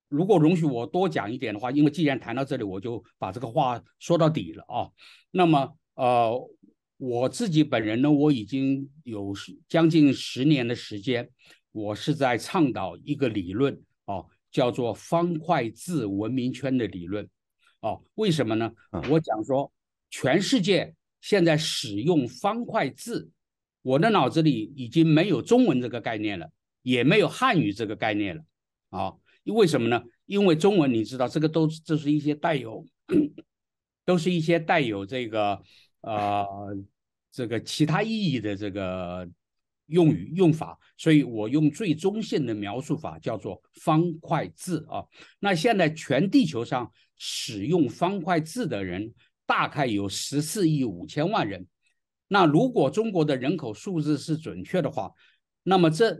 [0.09, 4.89] 如果容许我多讲一点的话，因为既然谈到这里，我就把这个话说到底了啊。
[5.31, 6.33] 那么，呃，
[6.97, 9.35] 我自己本人呢，我已经有
[9.69, 11.29] 将近十年的时间，
[11.73, 17.29] 我是在倡导一个理论啊，叫做方块字文明圈的理论。
[17.81, 18.73] 哦，为什么呢？
[19.11, 19.71] 我讲说，
[20.11, 23.29] 全世界现在使用方块字，
[23.83, 26.49] 我的脑子里已经没有中文这个概念了，
[26.83, 28.43] 也没有汉语这个概念了
[28.91, 29.15] 啊。
[29.53, 30.03] 为什么呢？
[30.27, 32.85] 因为中文你知道，这个都这是一些带有，
[34.05, 35.63] 都是一些带有这个
[36.01, 36.45] 呃
[37.31, 39.29] 这个其他意义的这个
[39.87, 45.05] 用语用法，所以我用最中性的描述法，叫做方块字啊。
[45.39, 49.15] 那现在全地球上使用方块字的人
[49.47, 51.65] 大概有十四亿五千万人。
[52.27, 55.13] 那如果中国的人口数字是准确的话，
[55.63, 56.19] 那么这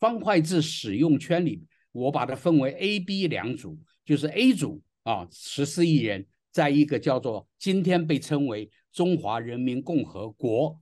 [0.00, 1.62] 方块字使用圈里。
[1.96, 10.78] 我把它分为 A、B 两组，就是 A 组啊，十四亿人，在一个叫做今天被称为中华人民共和国，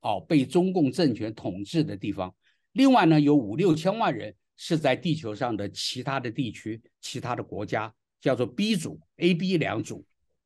[0.00, 2.32] 哦，被中共政权统治的地方。
[2.72, 10.04] 另外呢，有五六千万人是在地球上的其他的地区、其他的国家，叫做 B 组，A、B 两组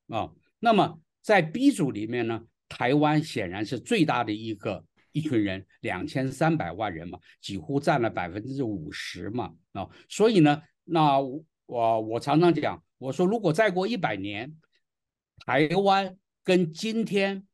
[0.09, 0.33] 啊。
[0.59, 4.85] 那么在 B 组里面呢，台湾显然是最大的一个。
[5.17, 11.19] 一群人两千三百万人嘛，几乎占了百分之五十嘛啊，所以呢，那
[11.65, 14.55] 我我常常讲，我说如果再过一百年，
[15.47, 17.47] 台湾跟今天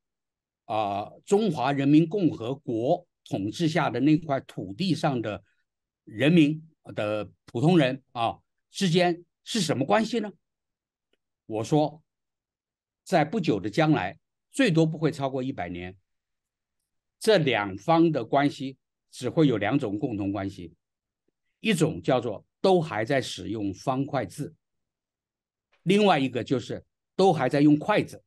[0.64, 5.44] 啊中华人民共和国统治下的那块土地上的
[6.02, 8.40] 人民的普通人啊
[8.72, 10.32] 之间是什么关系呢？
[11.46, 12.02] 我说，
[13.04, 14.18] 在不久的将来，
[14.50, 15.96] 最多不会超过一百年。
[17.22, 18.76] 这两方的关系
[19.12, 20.74] 只会有两种共同关系，
[21.60, 24.52] 一种叫做都还在使用方块字，
[25.84, 28.24] 另外一个就是都还在用筷子。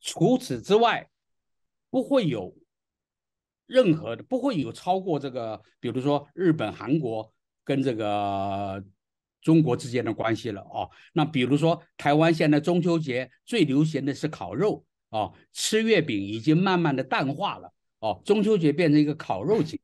[0.00, 1.10] 除此之外，
[1.90, 2.56] 不会有
[3.66, 7.34] 任何的，不会有超过这个，比如说日本、韩国
[7.64, 8.84] 跟这个
[9.40, 10.88] 中国之间的关系了哦。
[11.12, 14.86] 那比如说台湾现在中秋节最流行的是烤肉
[15.16, 19.78] 哦，吃月饼已经慢慢的淡化了哦，中秋节变成一个烤肉节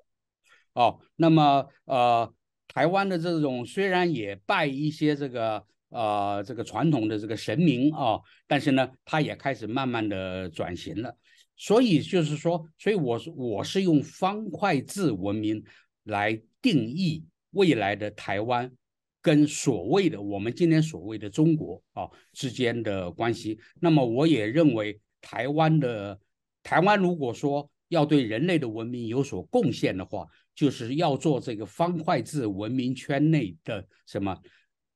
[0.74, 0.99] 哦。
[1.16, 2.33] 那么呃，
[2.68, 5.64] 台湾的这种虽然也拜一些这个。
[5.95, 11.14] 呃，这个传统的这个神明啊，但是呢，它也开始慢慢的转型了。
[11.55, 15.62] 所以就是说，所以我是我是用方块字文明
[16.05, 18.72] 来定义未来的台湾
[19.20, 23.61] 跟所谓的我们今天所谓的中国啊之间的关系。
[23.78, 26.20] 那么我也认为，台湾的
[26.62, 34.39] 台湾如果说要对人类的文明有所贡献的话，就是要做这个方块字文明圈内的什么？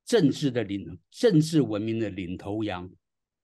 [0.05, 2.89] 政治的领政治文明的领头羊，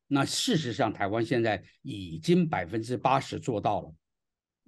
[0.08, 3.94] 那事实上台湾现在已经百分之八十做到了，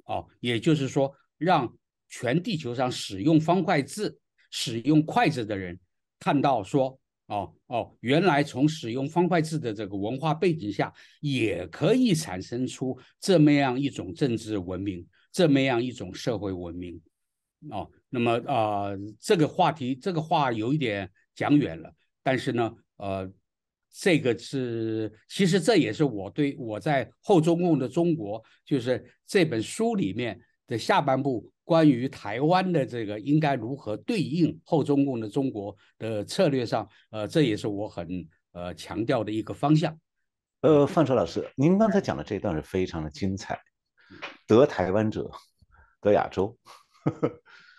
[0.03, 1.73] 哦，也就是说，让
[2.09, 4.19] 全地球上使用方块字、
[4.51, 5.79] 使用筷子的人
[6.19, 17.01] 看到说，哦哦，原来从使用方块字的这个文化背景下，也可以产生出这么样一种政治文明，这么样一种社会文明，
[17.69, 21.09] 哦，那么啊，这个话题，这个话有一点。
[21.37, 23.29] 讲远了，但是呢，呃，
[23.91, 39.99] 这个是其实这也是我对我在后中共的中国，就是这本书里面的下半部关于台湾的这个应该如何对应后中共的中国的策略上，呃，这也是我很呃强调的一个方向。
[40.61, 43.59] 呃，范硕老师，您刚才讲的这一段是非常的精彩，
[44.47, 45.29] 得台湾者
[45.99, 46.57] 得亚洲，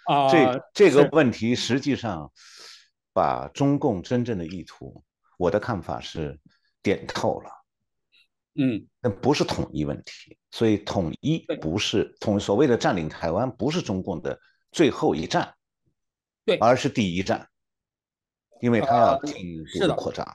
[0.05, 2.30] 啊，这这个问题实际上。
[3.16, 5.03] 把中共真正的意图，
[5.39, 6.39] 我的看法是
[6.82, 7.51] 点透了，
[8.59, 14.38] 嗯，那不是统一问题，所以统一不是统所谓的占领台湾，不是中共的
[14.72, 15.54] 最后一战，
[16.44, 17.48] 对，而是第一战，
[18.61, 20.26] 因为他要进一步扩张。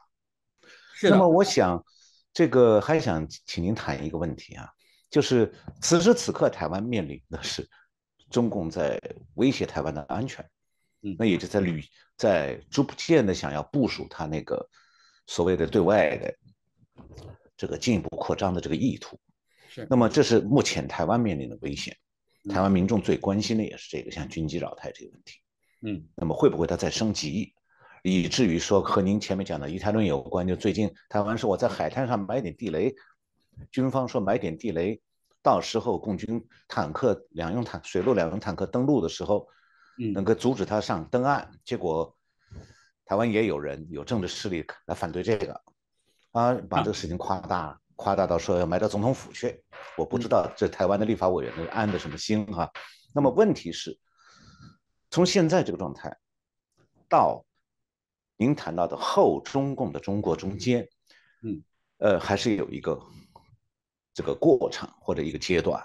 [0.93, 1.09] 是。
[1.09, 1.27] 那么。
[1.27, 1.83] 我想，
[2.31, 4.69] 这个还想请您谈一个问题啊，
[5.09, 5.51] 就是
[5.81, 7.67] 此时此刻台湾面临的是
[8.29, 8.99] 中共在
[9.33, 10.47] 威胁台湾的安全。
[11.01, 11.15] 嗯。
[11.17, 11.83] 那也就在旅，
[12.17, 14.69] 在逐渐的想要部署他那个
[15.25, 16.35] 所谓的对外的
[17.61, 19.19] 这个进一步扩张的这个意图。
[19.69, 19.85] 是。
[19.87, 21.95] 那么这是目前台湾面临的危险，
[22.49, 25.39] 台湾民众最关心的也是这个，像军机扰台这个问题。
[25.81, 26.03] 嗯。
[26.15, 27.53] 那么会不会它再升级，
[28.01, 30.47] 以至于说和您前面讲的一台论有关？
[30.47, 32.95] 就最近台湾说我在海滩上埋点地雷，
[33.71, 34.99] 军方说埋点地雷，
[35.43, 39.47] 到时候共军坦克两用坦水陆两用坦克登陆的时候。
[40.15, 42.17] 能够阻止他上登岸，结果
[43.05, 45.61] 台湾也有人有政治势力来反对这个，
[46.31, 49.63] 啊，把这个事情夸大，夸大到说要埋到总统府去。
[49.97, 52.71] 我不知道这台湾的立法委员是安的什么心哈。
[53.13, 53.97] 那么问题是，
[55.09, 56.17] 从现在这个状态
[57.09, 57.45] 到
[58.37, 60.87] 您谈到的后中共的中国中间，
[61.43, 61.63] 嗯，
[61.97, 62.99] 呃，还是有一个
[64.13, 65.83] 这个过程或者一个阶段。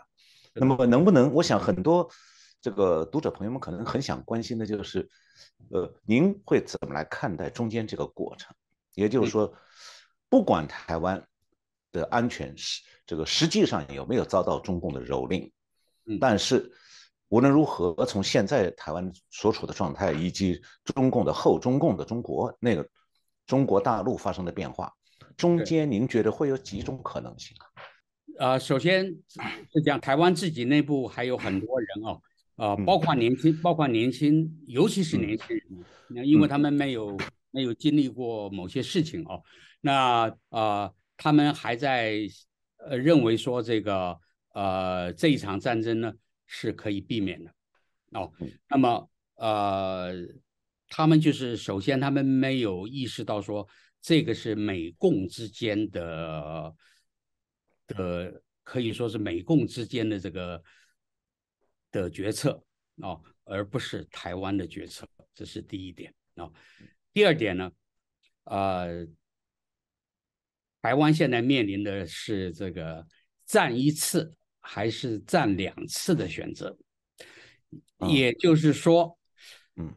[0.55, 2.11] 那么能不能，我想很多。
[2.59, 5.09] 这个读者朋友们可能很想关心的就是，
[5.71, 8.53] 呃，您会怎么来看待中间这个过程？
[8.95, 9.55] 也就是说，
[10.29, 11.23] 不管台湾
[11.93, 15.51] 的安全是这个实际上有没有遭到中共的蹂躏，
[16.21, 16.71] 但是
[17.29, 22.89] 无论如何，从现在台湾所处的状态，以及中共的后中共的中国那个
[23.47, 24.93] 中国大陆发生的变化，
[25.37, 27.65] 中间您觉得会有几种可能性啊？
[28.39, 29.07] 呃，首先
[29.73, 32.21] 是讲台湾自己内部还有很多人哦。
[32.57, 35.63] 呃，包括年轻，包括年轻，尤其是年轻人，
[36.09, 37.17] 那因为他们没有
[37.51, 39.43] 没有经历过某些事情哦，
[39.87, 42.29] 那啊，他们还在
[42.79, 44.19] 呃认为说这个
[44.49, 46.13] 呃这一场战争呢
[46.47, 47.55] 是可以避免的
[48.11, 48.33] 哦，
[48.69, 50.13] 那么呃
[50.89, 53.67] 他们就是首先他们没有意识到说
[54.03, 56.75] 这个是美共之间的
[57.87, 60.61] 的可以说是美共之间的这个。
[61.93, 62.63] 的决策
[62.97, 66.51] 哦，而不是台湾的决策，这是第一点啊。
[67.15, 67.73] 第二点呢，
[68.45, 69.07] 呃，
[70.87, 73.05] 台湾现在面临的是这个
[73.45, 76.79] 战一次还是战两次的选择，
[78.09, 79.19] 也就是说，
[79.75, 79.93] 嗯，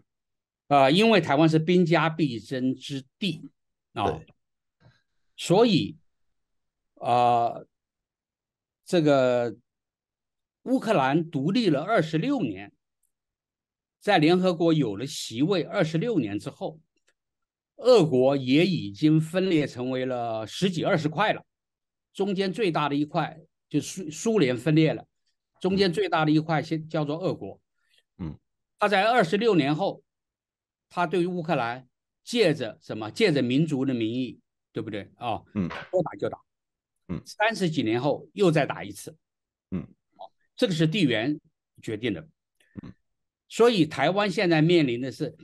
[0.68, 3.48] 啊，因为台湾是兵家必争之地
[3.94, 4.20] 啊，
[5.38, 5.96] 所以
[6.96, 7.54] 啊，
[8.84, 9.56] 这个。
[10.64, 12.72] 乌克兰独立了二十六年，
[14.00, 16.80] 在联合国有了席位二十六年之后，
[17.80, 21.46] 俄国也已经分裂成为了十几二十块了
[22.14, 25.06] 中间最大的一块就苏苏联分裂了，
[25.62, 27.62] 中间最大的一块先叫做俄国，
[28.18, 28.38] 嗯，
[28.80, 30.04] 他在二十六年后，
[30.90, 31.88] 他对于乌克兰
[32.24, 33.10] 借着什么？
[33.12, 34.40] 借着民族的名义，
[34.72, 35.12] 对不对？
[35.16, 35.42] 啊？
[35.54, 36.40] 嗯，说打就打，
[37.10, 39.16] 嗯，三十几年后又再打一次，
[39.72, 39.88] 嗯，
[40.56, 41.40] 这个是地缘
[41.82, 42.28] 决定的，
[42.82, 42.92] 嗯，
[43.48, 45.38] 所以台湾现在面临的是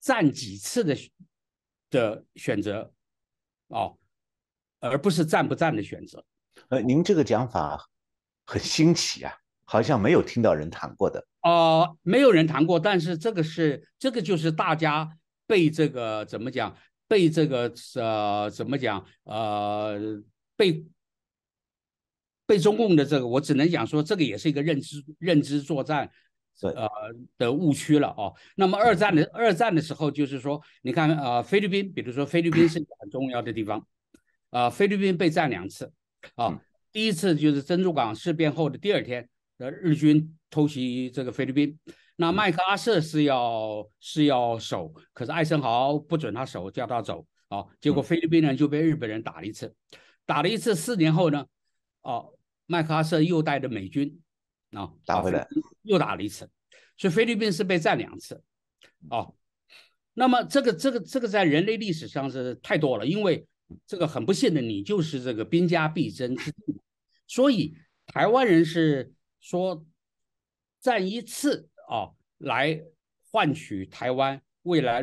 [0.00, 0.96] 战几次的
[1.90, 2.92] 的选择，
[3.68, 3.96] 哦。
[4.80, 6.22] 而不是战不战的选择。
[6.68, 7.88] 呃，您这个讲法
[8.44, 9.32] 很新奇啊，
[9.64, 11.26] 好像没有听到人谈过的。
[11.40, 15.16] 哦，没有人谈过，但是这个是这个就是大家
[15.46, 16.76] 被这个怎么讲？
[17.08, 19.02] 被这个呃怎么讲？
[19.22, 19.98] 呃，
[20.54, 20.84] 被
[22.44, 26.12] 被中共的这个，我只能讲说，这个也是一个认知认知作战，
[26.62, 26.88] 呃
[27.38, 28.32] 的误区了啊。
[28.56, 33.86] 那么二战的二战的时候，就是说，你看呃菲律宾，比如说菲律宾是一个很重要的地方。
[34.50, 35.92] 啊，菲律宾被占两次，
[36.36, 36.56] 啊，
[36.92, 39.28] 第一次就是珍珠港事变后的第二天，
[39.58, 41.76] 呃，日军偷袭这个菲律宾，
[42.14, 49.74] 那麦克阿瑟是要是要守，可是艾森豪不准他守，叫他走，啊，结果菲律宾人就被日本人打了一次，
[50.24, 51.44] 打了一次，四年后呢，
[52.02, 52.32] 哦，
[52.66, 54.20] 麦克阿瑟又带着美军，
[54.74, 55.46] 啊，打回来，
[55.82, 56.50] 又打了一次，
[56.96, 58.42] 所以菲律宾是被占两次，
[59.08, 59.28] 啊，
[60.12, 63.46] 那么这个这个这个在人类历史上是太多了，因为。
[63.86, 66.78] 这个很不幸的，你就是这个兵家必争之地，
[67.26, 67.74] 所以
[68.06, 69.84] 台湾人是说
[70.80, 72.84] 占一次啊，来
[73.30, 75.02] 换取台湾未来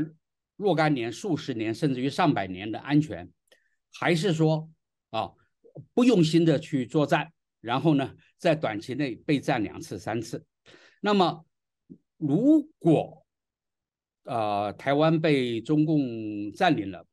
[0.55, 3.27] 若干年、数十年甚至于上百年的安全，
[3.91, 4.69] 还是说
[5.09, 5.31] 啊
[5.95, 10.43] 不用心的去作战，然后呢在短期内备战两次、三次？
[10.99, 11.45] 那么
[12.17, 13.23] 如果
[14.23, 17.05] 呃台湾被中共占领了？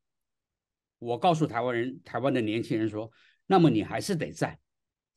[0.99, 3.13] 我告诉台湾人，台湾的年轻人说
[3.45, 4.59] ：“那么你还是得战，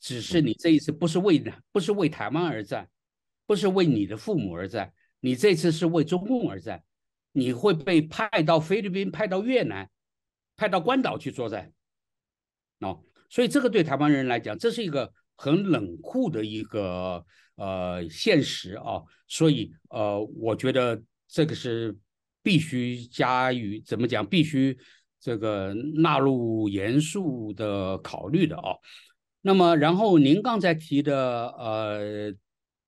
[0.01, 2.89] 只是你这一次不是为的，不是为台湾而战，
[3.45, 6.83] 不是为你的父母而战，你这次是为中共而战。
[7.31, 9.89] 你会被派到菲律宾、派到越南、
[10.57, 11.71] 派到关岛去作战。
[12.79, 17.25] 哦，所以这个对台湾人来讲，这是一个很冷酷的一个
[17.55, 19.01] 呃现实啊。
[19.27, 21.97] 所以呃，我觉得这个是
[22.43, 24.77] 必须加以怎么讲，必须。”
[25.23, 28.73] 这个纳入严肃的考虑的啊，
[29.41, 32.33] 那么然后您刚才提的呃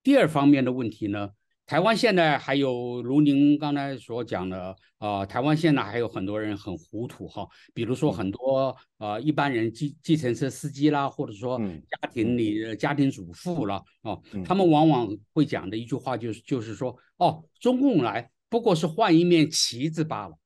[0.01, 1.29] 第二方面的问题呢，
[1.65, 20.37] 台湾现在还有如您刚才所讲的呃，台湾现在还有很多人很糊涂哈，比如说很多呃一般人计计程车司机啦，或者说家庭里家庭主妇啦哦，他们往往会讲的一句话就是就是说哦，中共来不过是换一面旗子罢了，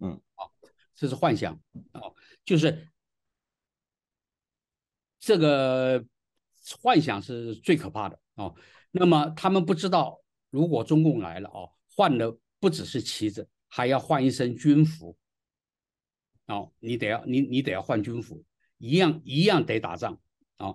[0.00, 0.10] 嗯。
[0.10, 0.50] 哦
[1.00, 1.54] 这是幻想
[1.92, 2.12] 哦，
[2.44, 2.88] 就是
[5.20, 6.04] 这个
[6.80, 8.52] 幻想是最可怕的哦。
[8.90, 10.18] 那么他们不知道，
[10.50, 15.16] 如果中共来了啊，换的不只是旗子，还要换一身军服。
[16.46, 18.44] 哦，你得要你你得要换军服，
[18.78, 20.18] 一样一样得打仗
[20.56, 20.74] 啊。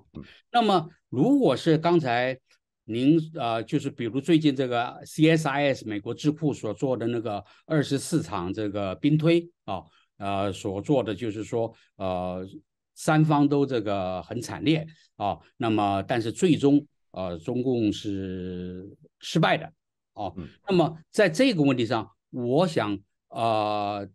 [0.51, 2.39] 那么如果是刚才
[2.85, 9.83] 您呃，就是比如最近这个 CSIS 美国智库所做的那个二十四场这个兵推啊。
[10.17, 12.47] 呃，所做的就是说，呃，
[12.93, 15.37] 三方都这个很惨烈啊。
[15.57, 18.85] 那么，但是最终，呃，中共是
[19.19, 19.65] 失败的
[20.13, 20.31] 啊。
[20.67, 22.99] 那么，在这个问题上，我想，
[23.29, 24.07] 呃，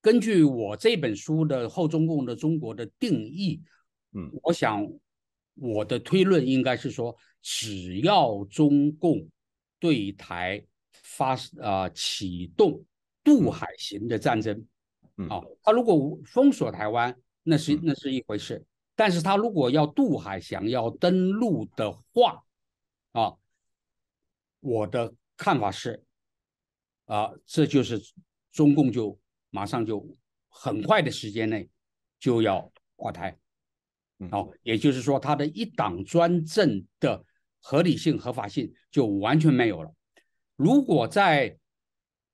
[0.00, 3.62] 根据我这本书的后中共的中国的定义，
[4.12, 4.84] 嗯，我想
[5.54, 9.28] 我的推论应该是说，只要中共
[9.78, 12.84] 对台发啊启动。
[13.24, 14.66] 渡海型的战争，
[15.28, 18.56] 啊，他如果封锁台湾，那是那是一回事；
[18.94, 22.44] 但是他如果要渡海，想要登陆的话，
[23.12, 23.34] 啊，
[24.60, 26.04] 我的看法是，
[27.06, 28.00] 啊，这就是
[28.52, 29.18] 中共就
[29.50, 30.06] 马上就
[30.48, 31.68] 很快的时间内
[32.20, 33.36] 就要垮台，
[34.30, 37.24] 哦，也就是说，他的一党专政的
[37.60, 39.92] 合理性、合法性就完全没有了。
[40.56, 41.58] 如果在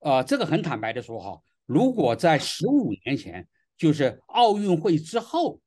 [0.00, 5.60] 呃，这个很坦白的说哈，如果在十五年前，就是奥运会之后，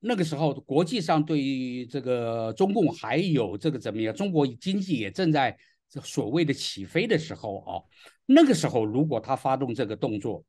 [0.00, 5.54] 那个时候国际上对于这个中共还有这个怎么样，中国经济也正在
[6.02, 7.72] 所谓的起飞的时候啊，
[8.24, 10.42] 那个时候如果他发动这个动作，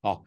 [0.00, 0.18] 啊，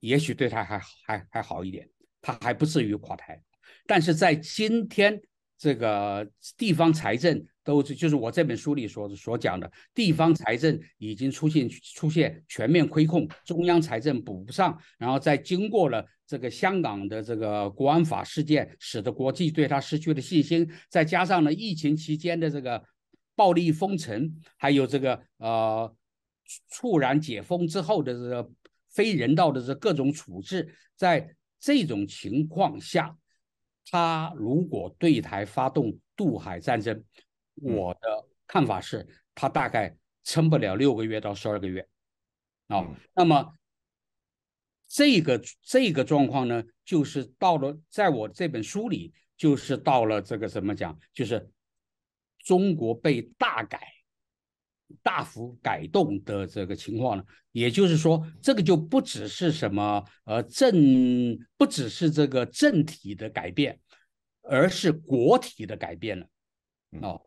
[0.00, 1.88] 也许对他还还还好一点，
[2.20, 3.42] 他还不至于垮台。
[3.86, 5.20] 但是在今天
[5.58, 6.26] 这个
[6.56, 22.82] 地方财政都是就是我这本书里所所讲的，地方财政已经出现出现全面亏空，中央财政补不上，然后再经过了这个香港的这个国安法事件，使得国际对他失去了信心，再加上呢疫情期间的这个
[23.34, 25.94] 暴力封城，还有这个呃
[26.68, 28.50] 猝然解封之后的这个
[28.90, 33.16] 非人道的这各种处置，在这种情况下，
[33.86, 37.02] 他如果对台发动渡海战争，
[37.54, 41.86] 我的看法是，他大概撑不了六个月到十二个月，
[42.68, 43.54] 啊，那么
[44.88, 51.50] 这个这个状况呢，就是到了在我这本书里，就是到了这个怎么讲，就是
[52.38, 53.80] 中国被大改、
[55.02, 63.80] 大幅改动的这个情况呢，也就是说，这个就不只是什么呃政，不只是这个政体的改变，
[64.42, 66.26] 而是国体的改变了，
[67.00, 67.22] 哦。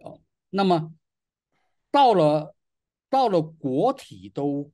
[0.00, 0.20] 哦，
[0.50, 0.92] 那么
[1.90, 2.54] 到了
[3.08, 4.70] 到了国体都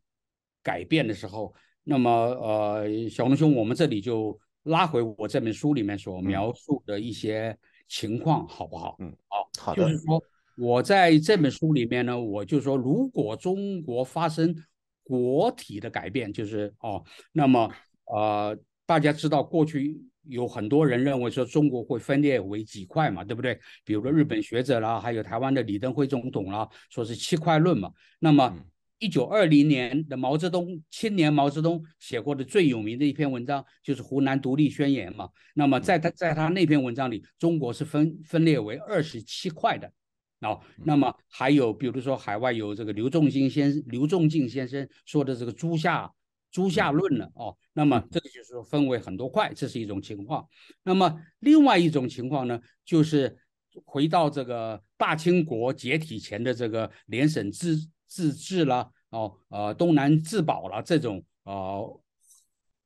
[0.62, 7.56] 改变的时候，那么呃，小龙兄，我们这里就拉回我这本书里面所描述的一些
[7.88, 8.96] 情况，好不好？
[8.98, 9.82] 嗯，好，好的。
[9.82, 10.22] 就是说，
[10.56, 14.54] 我在这本书里面呢，我就说，如果中国发生
[15.02, 17.70] 国体的改变，就是哦，那么
[18.06, 20.02] 呃，大家知道过去。
[20.26, 23.58] 有很多人认为说中国会分裂为几块嘛，对不对？
[23.84, 27.90] 比如说日本学者啦，还有台湾的李登辉总统啦，说是七块论嘛。
[28.18, 28.56] 那么
[28.98, 35.28] 一九二零年的毛泽东青年毛泽东写过的最有名的一篇文章就是《湖南独立宣言》嘛。
[35.54, 39.92] 那么在他在他那篇文章里，中国是分分裂为二十七块的。
[40.40, 46.10] 哦，那么还有比如说海外有这个刘仲敬先刘仲敬先生说的这个朱夏。
[46.54, 50.46] 诸夏论了哦，那么这个就是说分为很多块，这是一种情况。
[50.84, 53.36] 那么另外一种情况呢，就是
[53.84, 57.76] 回到这个大清国解体前的这个联省自
[58.06, 62.00] 自治了哦，呃东南自保了这种呃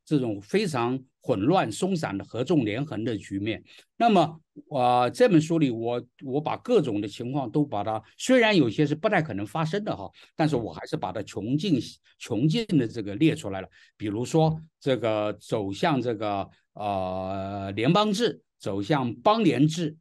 [0.08, 0.98] 这种非常。
[1.20, 3.62] 混乱松散的合纵连横的局面。
[3.98, 4.40] 那么，
[4.70, 11.78] 呃，这本书里，我我把各种的情况都把它，虽然有些是不太可能发生的哈，但是我还是把它穷尽
[12.18, 13.68] 穷尽的这个列出来了。
[13.94, 19.94] 比如说，这个走向这个呃联邦制，走向邦联制，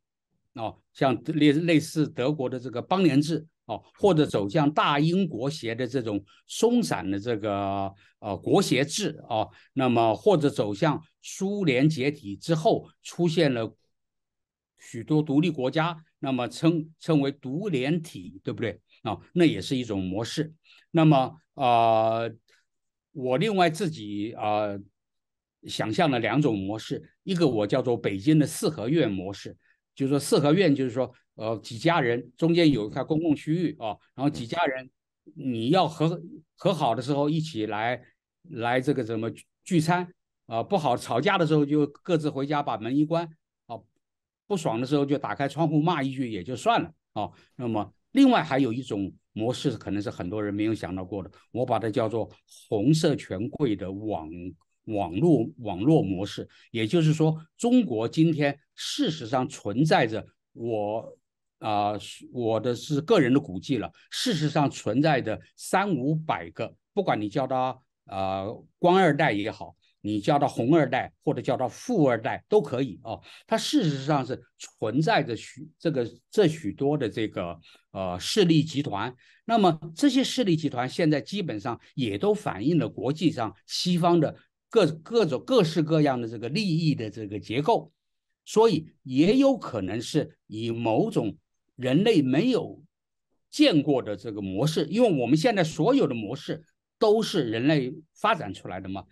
[0.53, 3.45] 哦，像类类似德国的这个邦联制。
[3.67, 13.73] 哦，或者走向大英国协的这种松散的这个呃国协制啊，那么或者走向苏联解体之后出现了
[14.79, 19.17] 许多独立国家，那么称称为独联体，对不对啊？
[19.33, 20.53] 那也是一种模式。
[20.91, 22.21] 那么啊，
[23.11, 24.79] 我另外自己啊
[25.63, 29.57] 想象了两种模式，一个我叫做北京的四合院模式，
[29.97, 31.13] 就是说四合院就是说。
[31.39, 34.89] 呃，几家人中间有一块公共区域啊，然后几家人
[35.35, 36.19] 你要和
[36.55, 38.01] 和好的时候一起来
[38.49, 39.29] 来这个怎么
[39.63, 40.11] 聚餐
[40.47, 40.63] 啊？
[40.63, 43.23] 不好吵架的时候就各自回家把门一关
[43.67, 43.77] 啊，
[44.47, 47.29] 不爽的时候就打开窗户骂一句也就算了啊。
[47.55, 52.27] 那么另外还有一种模式，可能是很多人没有想到过的，我把它叫做
[52.67, 54.27] 红色权贵的网
[54.87, 61.17] 网络网络模式，也就是说，中国今天事实上存在着我。
[61.59, 61.93] 啊，
[62.31, 63.91] 我的是个人的估计了。
[64.11, 67.75] 事实上存在的三五百个，不管你叫他
[68.05, 73.19] 呃官二代也好，你叫他红二代或者叫他富二代都可以哦。
[73.47, 77.59] 他事实上是存在着许这个这许多的这个
[77.89, 79.11] 呃势力集团。
[79.43, 84.35] 那么这些势力集团现在基本上也都反映了国际上西方的
[84.69, 87.91] 各各种各式各样的这个利益的这个结构，
[88.45, 91.37] 所以也有可能是以某种。
[91.77, 92.81] 人类没有
[93.51, 96.63] 见过的这个模式，因为我们现在所有的模式
[96.97, 99.03] 都是人类发展出来的嘛，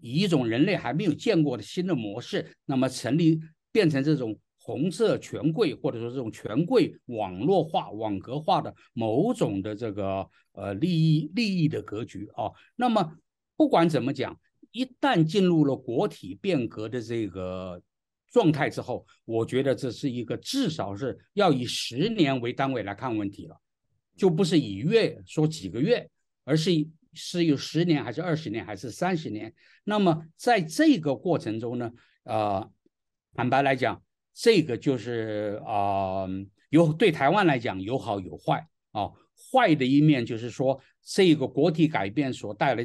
[0.00, 3.40] 以一种人类还没有见过的新的模式，那么成立
[3.72, 12.52] 变成这种红色权贵或者说这种权贵网络化、网格化的某种的这个呃利益利益的格局啊。
[12.76, 13.16] 那么
[13.56, 14.38] 不管怎么讲，
[14.74, 17.80] 一旦进入了国体变革的这个。
[18.34, 23.56] 状态之后，我觉得这是一个至少是要以十年为单位来看问题了，
[24.16, 26.10] 就不是以月说几个月，
[26.42, 26.72] 而是
[27.12, 29.54] 是有十年还是二十年还是三十年。
[29.84, 31.92] 那么在这个过程中呢，
[32.24, 32.68] 呃，
[33.34, 34.02] 坦白来讲，
[34.34, 36.26] 这个就是啊，
[36.70, 39.12] 有对台湾来讲有好有坏啊。
[39.52, 42.84] 坏的一面就是说，这个国体改变所带来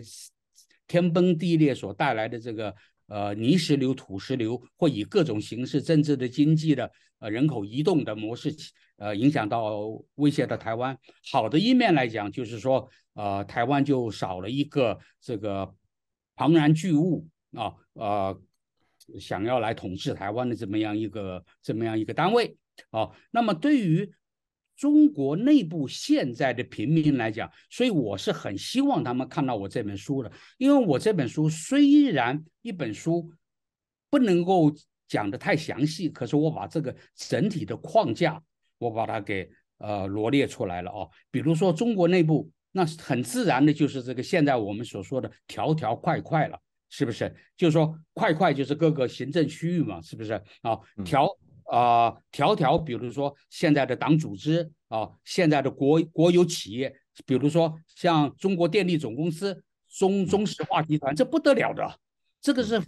[0.89, 2.75] 天崩地裂所带来的这个。
[3.11, 8.55] 呃泥石流、土石流，或以各种形式政治的、经济的、呃人口移动的模式，
[8.97, 9.79] 呃影响到
[10.13, 10.95] 威胁到台湾。
[11.31, 15.73] 好的一面来讲，就是说，呃台湾就少了一个这个
[16.35, 18.39] 庞然巨物啊，呃
[19.19, 22.55] 想要来统治台湾的这么样一个这么样一个单位
[22.91, 23.09] 啊。
[23.31, 24.13] 那么对于
[24.79, 33.29] 中国内部现在的平民来讲，所以我是很希望他们看到我这本书的，因为我这本书虽然一本书
[34.09, 34.73] 不能够
[35.05, 38.41] 讲的太详细，可是我把这个整体的框架
[38.77, 39.49] 我把它给
[39.79, 41.09] 呃罗列出来了哦。
[41.29, 46.57] 比如说中国内部，那很自然的就是这个现在我们所说的条条块块了，
[46.89, 47.35] 是不是？
[47.57, 50.79] 就是说块块就是各个行政区域嘛，是不是啊？
[51.03, 51.27] 条。
[51.69, 56.93] 啊，条条，比如说现在的党组织啊，现在的国国有企业，
[57.25, 61.99] 比如说像中国电力总公司、中中石化集团，这不得了的，
[62.41, 62.81] 这个是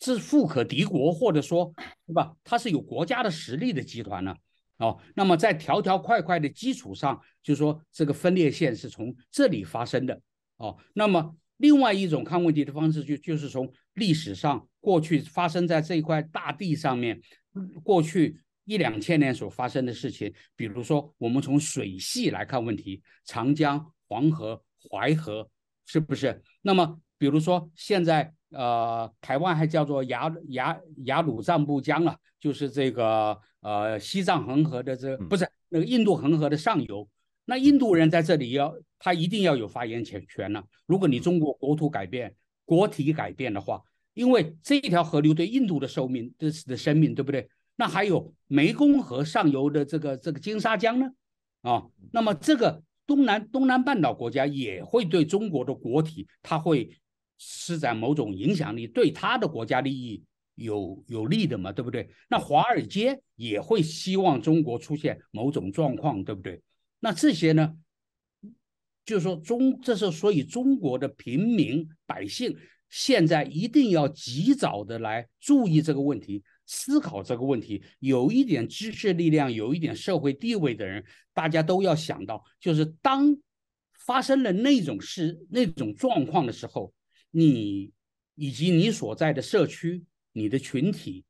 [0.00, 1.72] 是富可敌国，或者说，
[2.06, 2.36] 对吧？
[2.44, 4.34] 它是有国家的实力的集团呢。
[4.76, 10.20] 哦，那么在条条块块的基础上，就说这个分裂线是从这里发生的。
[10.56, 17.20] 哦，那么另外一种看问题的方式，就就是从历史上过去发生在这一块大地上面。
[17.82, 25.48] 过去一两千年所发生的事情，比如说我们从水系来看问题，长江、黄河、淮河，
[25.86, 26.40] 是不是？
[26.62, 37.08] 那么比如说现在呃，台湾还叫做雅雅雅鲁藏布江啊，就是这个呃西藏恒河的这不是那个印度恒河的上游，
[37.44, 40.62] 那印度人在这里要他一定要有发言权权呢。
[40.86, 43.82] 如果你中国国土改变、国体改变的话。
[44.14, 47.48] 因为这一条河流对印度的寿命的的生命，对不对？
[47.76, 51.06] 那还有湄公河上游的这个这个金沙江呢？
[51.62, 56.90] 啊，那么这个东南东南半岛国家也会对中国的国体，它会
[57.38, 60.22] 施展某种影响力，对他的国家利益
[60.56, 62.10] 有有利的嘛，对不对？
[62.28, 66.60] 那华尔街也会希望中国出现某种状况，对不对？
[66.98, 67.74] 那这些呢，
[69.06, 72.54] 就是说中，这是所以中国的平民百姓。
[72.90, 77.82] 现在一定要及早的来注意这个问题，思考这个问题。
[78.00, 83.36] 有一点知识力量，有一点社会地位的人，大家都要想到，就是当
[84.04, 86.92] 发生了那种事、那种状况的时候，
[87.30, 87.92] 你
[88.34, 90.02] 以及你所在的社区、
[90.32, 91.24] 你的群体，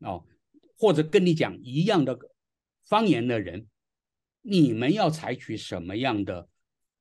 [0.00, 0.24] 哦，
[0.76, 2.18] 或者跟你讲一样的
[2.84, 3.68] 方言的人，
[4.42, 6.48] 你们要采取什么样的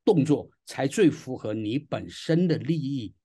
[0.03, 3.15] 动作，才最符合你本身的利益？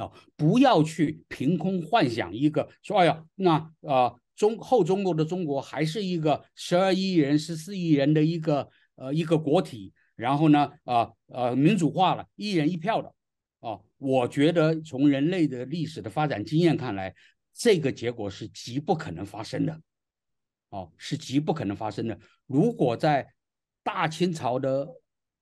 [0.00, 13.12] 啊，不要去凭空幻想一个说，哎呀，那啊中后中国的中国还是一个十二亿人、十四亿人的一个呃一个国体，然后呢，啊呃民主化了，一人一票的，
[13.60, 17.14] 啊，我觉得从人类的历史的发展经验看来，
[17.52, 19.78] 这个结果是极不可能发生的，
[20.70, 22.18] 哦，是极不可能发生的。
[22.46, 23.30] 如果在
[23.82, 24.88] 大清朝的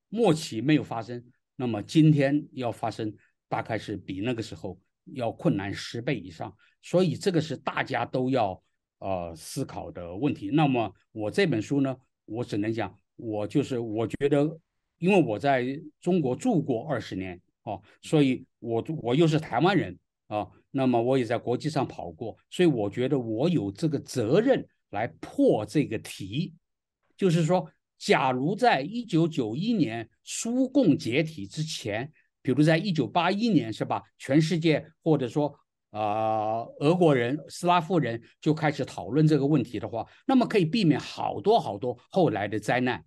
[0.08, 1.24] 末期没有发生，
[1.54, 3.14] 那么今天要发生。
[3.48, 4.78] 大概是比那个时候
[5.14, 8.62] 要困难十倍以上，所以这个是大家都要
[8.98, 10.50] 呃思考的问题。
[10.52, 11.96] 那么我这本书呢，
[12.26, 14.60] 我只能讲，我就是我觉得，
[14.98, 15.64] 因为我在
[15.98, 26.52] 中国住过二十年哦，所以我我又是台湾人啊，那么我也在国际上跑过，所以我觉得我有这个责任来破这个题，
[27.16, 27.66] 就是说，
[27.96, 32.12] 假如在一九九一年苏共解体之前。
[32.40, 34.02] 比如在一九八一年，是吧？
[34.18, 35.54] 全世界或者说
[35.90, 43.04] 啊，俄国人、斯拉夫人就开始讨论这个问题的话，那么可以避免好多好多后来的灾难。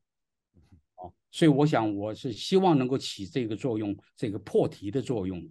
[0.96, 5.42] 哦，所以我想，我是希望能够起这个作用，这个破题的作用。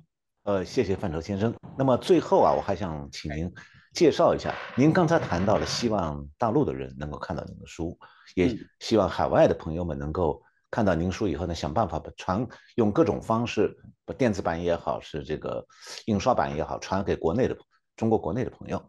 [0.43, 1.55] 呃，谢谢范畴先生。
[1.78, 3.52] 那么最后啊，我还想请您
[3.94, 7.98] 介绍一下，您刚才谈到了希望大陆的人能够看到您的书，
[8.35, 10.43] 也希望海外的朋友们能够。
[10.70, 15.66] 看到您书以后呢，想办法把传用各种方式，把电子版也好，是这个
[16.06, 17.56] 印刷版也好，传给国内的
[17.97, 18.80] 中国国内的朋友。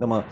[0.00, 0.24] 那么，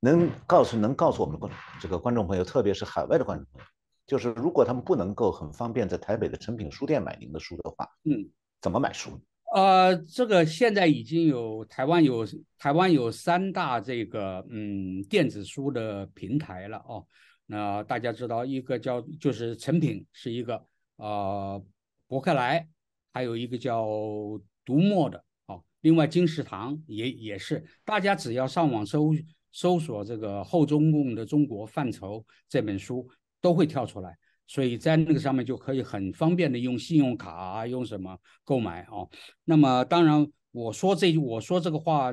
[0.00, 3.66] 能告诉能告诉我们的观这个观众朋友，特别是海外的观众朋友，
[4.06, 8.28] 就是如果他们不能够很方便在台北的诚品书店买您的书的话，嗯，
[8.60, 9.10] 怎么买书？
[9.54, 12.26] 呃，这个现在已经有台湾有
[12.58, 17.06] 台湾有三大这个嗯电子书的平台了哦。
[17.50, 20.62] 那大家知道，一个叫就是成品是一个
[20.96, 21.64] 呃
[22.06, 22.68] 博客来，
[23.14, 23.88] 还有一个叫
[24.66, 25.64] 读墨的哦。
[25.80, 29.14] 另外金石堂也也是，大家只要上网搜
[29.50, 33.08] 搜索这个后中共的中国范畴这本书，
[33.40, 34.14] 都会跳出来。
[34.46, 39.08] 所以在那个上面就可以很方便的用信用卡啊，用什么购买哦。
[39.44, 42.12] 那么当然我说这我说这个话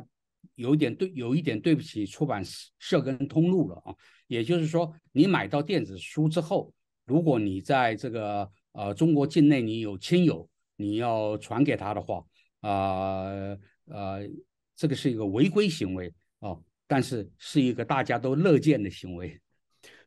[0.56, 2.41] 有一点对有一点对不起出版
[2.80, 3.94] 社跟通路了啊。
[4.27, 6.73] 也就是说，你买到电子书之后，
[7.06, 12.26] 如果你在这个呃中国境内你有亲友，你要传给他的话，
[12.61, 14.27] 啊呃，
[14.76, 16.57] 这个是一个违规行为啊，
[16.88, 19.39] 但是是一个大家都乐见的行为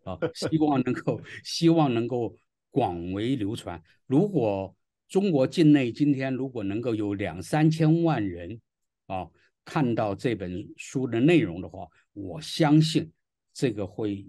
[0.03, 2.35] 啊，希望能够希望能够
[2.71, 3.81] 广为流传。
[4.07, 4.75] 如果
[5.09, 8.61] 中国境内今天如果能够有两三千万人
[9.07, 9.29] 啊
[9.65, 13.11] 看到这本书的内容的话，我相信。
[13.59, 14.25] 这个会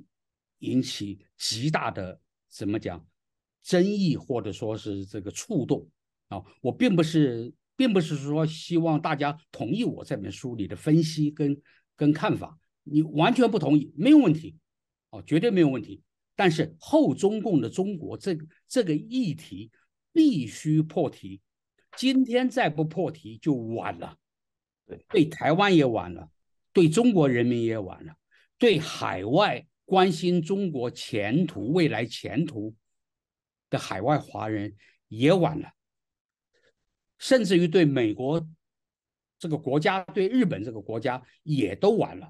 [0.57, 2.19] 引起极大的
[2.49, 3.05] 怎么讲
[3.61, 5.87] 争议，或者说是这个触动
[6.29, 6.43] 啊！
[6.61, 11.61] 我并不是，并不是说希望大家同意我这本书里的分析跟
[11.95, 14.57] 跟看法，你完全不同意没有问题，
[15.11, 16.01] 哦，绝对没有问题。
[16.35, 19.69] 但是后中共的中国这个这个议题
[20.11, 21.39] 必须破题，
[21.95, 24.17] 今天再不破题就晚了，
[24.87, 26.27] 对，对台湾也晚了，
[26.73, 28.15] 对中国人民也晚了。
[28.59, 32.75] 对海外关心中国前途、未来前途
[33.69, 34.75] 的海外华人
[35.07, 35.69] 也晚了，
[37.17, 38.45] 甚至于对美国
[39.39, 42.29] 这个国家、对日本这个国家也都晚了。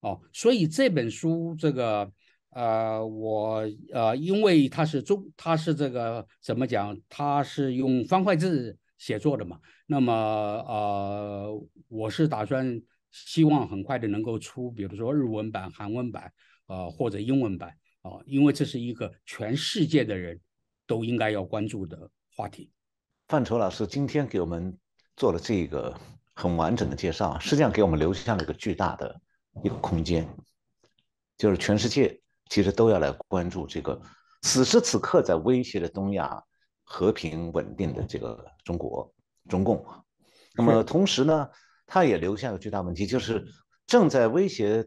[0.00, 2.12] 哦，所以这本书，这个
[2.50, 6.98] 呃，我呃，因为它是中，它是这个怎么讲？
[7.08, 9.60] 它是用方块字写作的嘛。
[9.86, 12.82] 那么呃，我是打算。
[13.10, 16.32] 希望很快的能够出，比如说日文版、韩文版，
[16.66, 17.70] 呃，或者英文版，
[18.02, 20.38] 啊，因为这是一个全世界的人
[20.86, 22.70] 都应该要关注的话题。
[23.28, 24.76] 范畴老师今天给我们
[25.16, 25.98] 做了这个
[26.34, 29.20] 很完整的介绍，实际上给我们留下了一个巨大的
[29.64, 30.28] 一个空间，
[31.36, 32.20] 就是全世界
[32.50, 34.00] 其实都要来关注这个
[34.42, 36.42] 此时此刻在威胁着东亚
[36.84, 39.12] 和平稳定的这个中国
[39.48, 39.84] 中共。
[40.54, 41.48] 那么同时呢？
[41.90, 43.42] 他也留下了巨大问题，就是
[43.86, 44.86] 正在威胁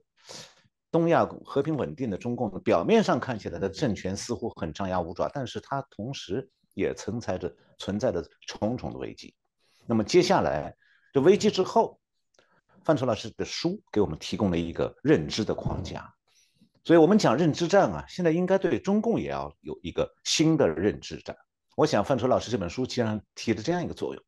[0.92, 9.34] 东亚和平稳定的中共，表面上看起来的政权似乎很张牙舞爪，但是它同时也存在着存在着重重的危机。
[9.88, 10.76] 那么接下来
[11.12, 12.00] 这危机之后，
[12.84, 16.14] 范畴老师的书给我们提供了一个认知的框架，
[16.84, 21.36] 所以我们讲认知战啊，现在应该对中共也要有一个新的认知战。
[21.76, 24.24] 我想范畴老师这本书既然提了这样一个作用，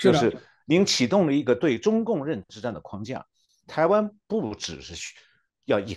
[0.00, 0.34] 就是。
[0.70, 3.24] 您启动了一个对中共认知战的框架，
[3.66, 5.14] 台湾不只是需
[5.64, 5.96] 要一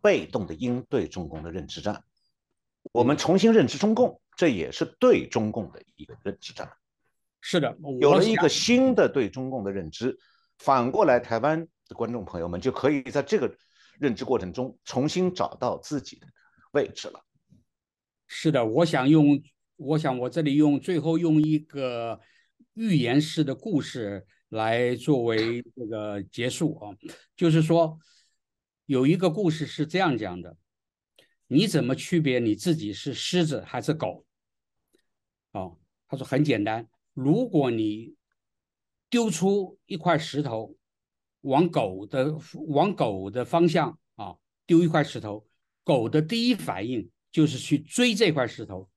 [0.00, 2.04] 被动的应对中共的认知战，
[2.92, 6.70] 我们重新认知中共，这也是对中共的一个认知战。
[7.40, 10.16] 是的，有了一个新的对中共的认知，
[10.58, 13.52] 反过来，台湾的观众朋友们就可以在这个
[13.98, 16.28] 认知过程中重新找到自己的
[16.70, 17.20] 位置了。
[18.28, 19.42] 是的，我想用，
[19.74, 22.20] 我想我这里用最后用一个。
[22.76, 26.92] 寓言式的故事来作为这个结束啊，
[27.34, 27.98] 就是说
[28.84, 30.58] 有一个故事是这样讲的：
[31.46, 34.26] 你怎么区别你自己是狮子还是狗？
[35.52, 38.14] 哦，他说很简单，如果你
[39.08, 40.76] 丢出一块石头，
[41.40, 42.38] 往狗的
[42.68, 44.36] 往狗的方向啊
[44.66, 45.48] 丢一块石头，
[45.82, 48.90] 狗的第一反应就是去追这块石头。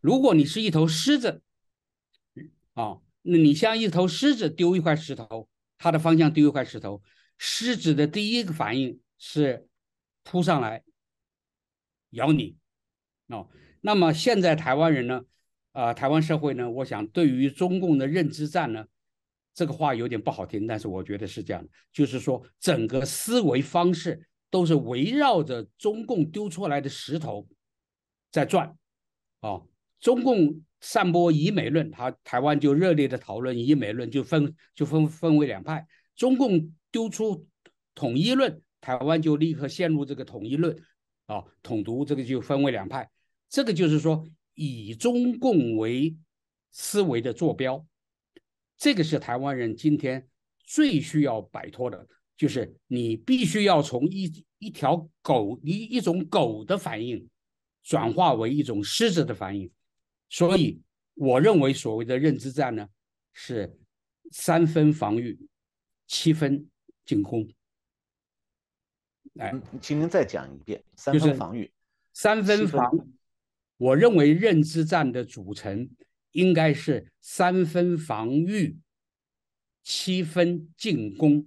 [0.00, 1.42] 如果你是一头狮子，
[2.76, 5.48] 啊，那你像一头狮子丢一块石头，
[5.78, 7.02] 它的方向丢一块石头，
[7.38, 9.66] 狮子的第一个反应是
[10.22, 10.84] 扑上来
[12.10, 12.58] 咬你。
[13.28, 13.48] 哦，
[13.80, 15.24] 那么现在台湾人呢？
[15.72, 16.70] 啊，台湾社会呢？
[16.70, 18.84] 我想对于中共的认知战呢，
[19.54, 27.48] 这个话有点不好听，但是我觉得是这样的，就是说整个思维方式都是围绕着中共丢出来的石头
[28.30, 28.76] 在转。
[29.40, 29.66] 哦，
[29.98, 30.62] 中共。
[30.80, 35.86] 散播以美论，他台湾就热烈的讨论以美论，就分就分分为两派。
[36.14, 37.46] 中共丢出
[37.94, 40.76] 统一论，台湾就立刻陷入这个统一论，
[41.26, 43.10] 啊，统独这个就分为两派。
[43.48, 46.16] 这个就是说以中共为
[46.72, 47.84] 思维的坐标，
[48.76, 50.28] 这个是台湾人今天
[50.64, 57.28] 最需要摆脱的，就是你必须要从一一条狗一一种狗的反应，
[57.82, 59.70] 转化为一种狮子的反应。
[60.28, 60.82] 所以，
[61.14, 62.88] 我认为所谓的认知战呢，
[63.32, 63.78] 是
[64.32, 65.38] 三分防御，
[66.06, 66.68] 七分
[67.04, 67.48] 进攻。
[69.38, 71.72] 哎，请您再讲一遍，三分防御，
[72.12, 72.90] 三分防。
[73.76, 75.88] 我认为认知战的组成
[76.32, 78.78] 应该是三分防御，
[79.82, 81.46] 七分进攻。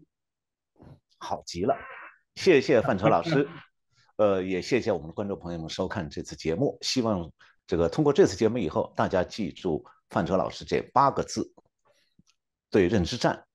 [1.18, 1.76] 好极了，
[2.35, 3.45] 谢谢范畴老师，
[4.15, 7.30] 呃，也谢谢我们的观众朋友们收看这次节目，希望。
[7.70, 11.54] 这个通过这次节目以后，大家记住范哲老师这八个字：
[12.72, 13.46] 对认知战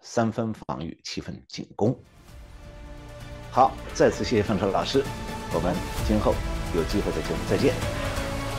[0.00, 1.96] 三分防御，七分进攻。
[3.52, 5.04] 好，再次谢谢范哲老师，
[5.54, 5.72] 我们
[6.04, 6.34] 今后
[6.74, 7.72] 有机会的节目再见。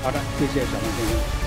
[0.01, 1.40] 好的，谢谢小孟先生，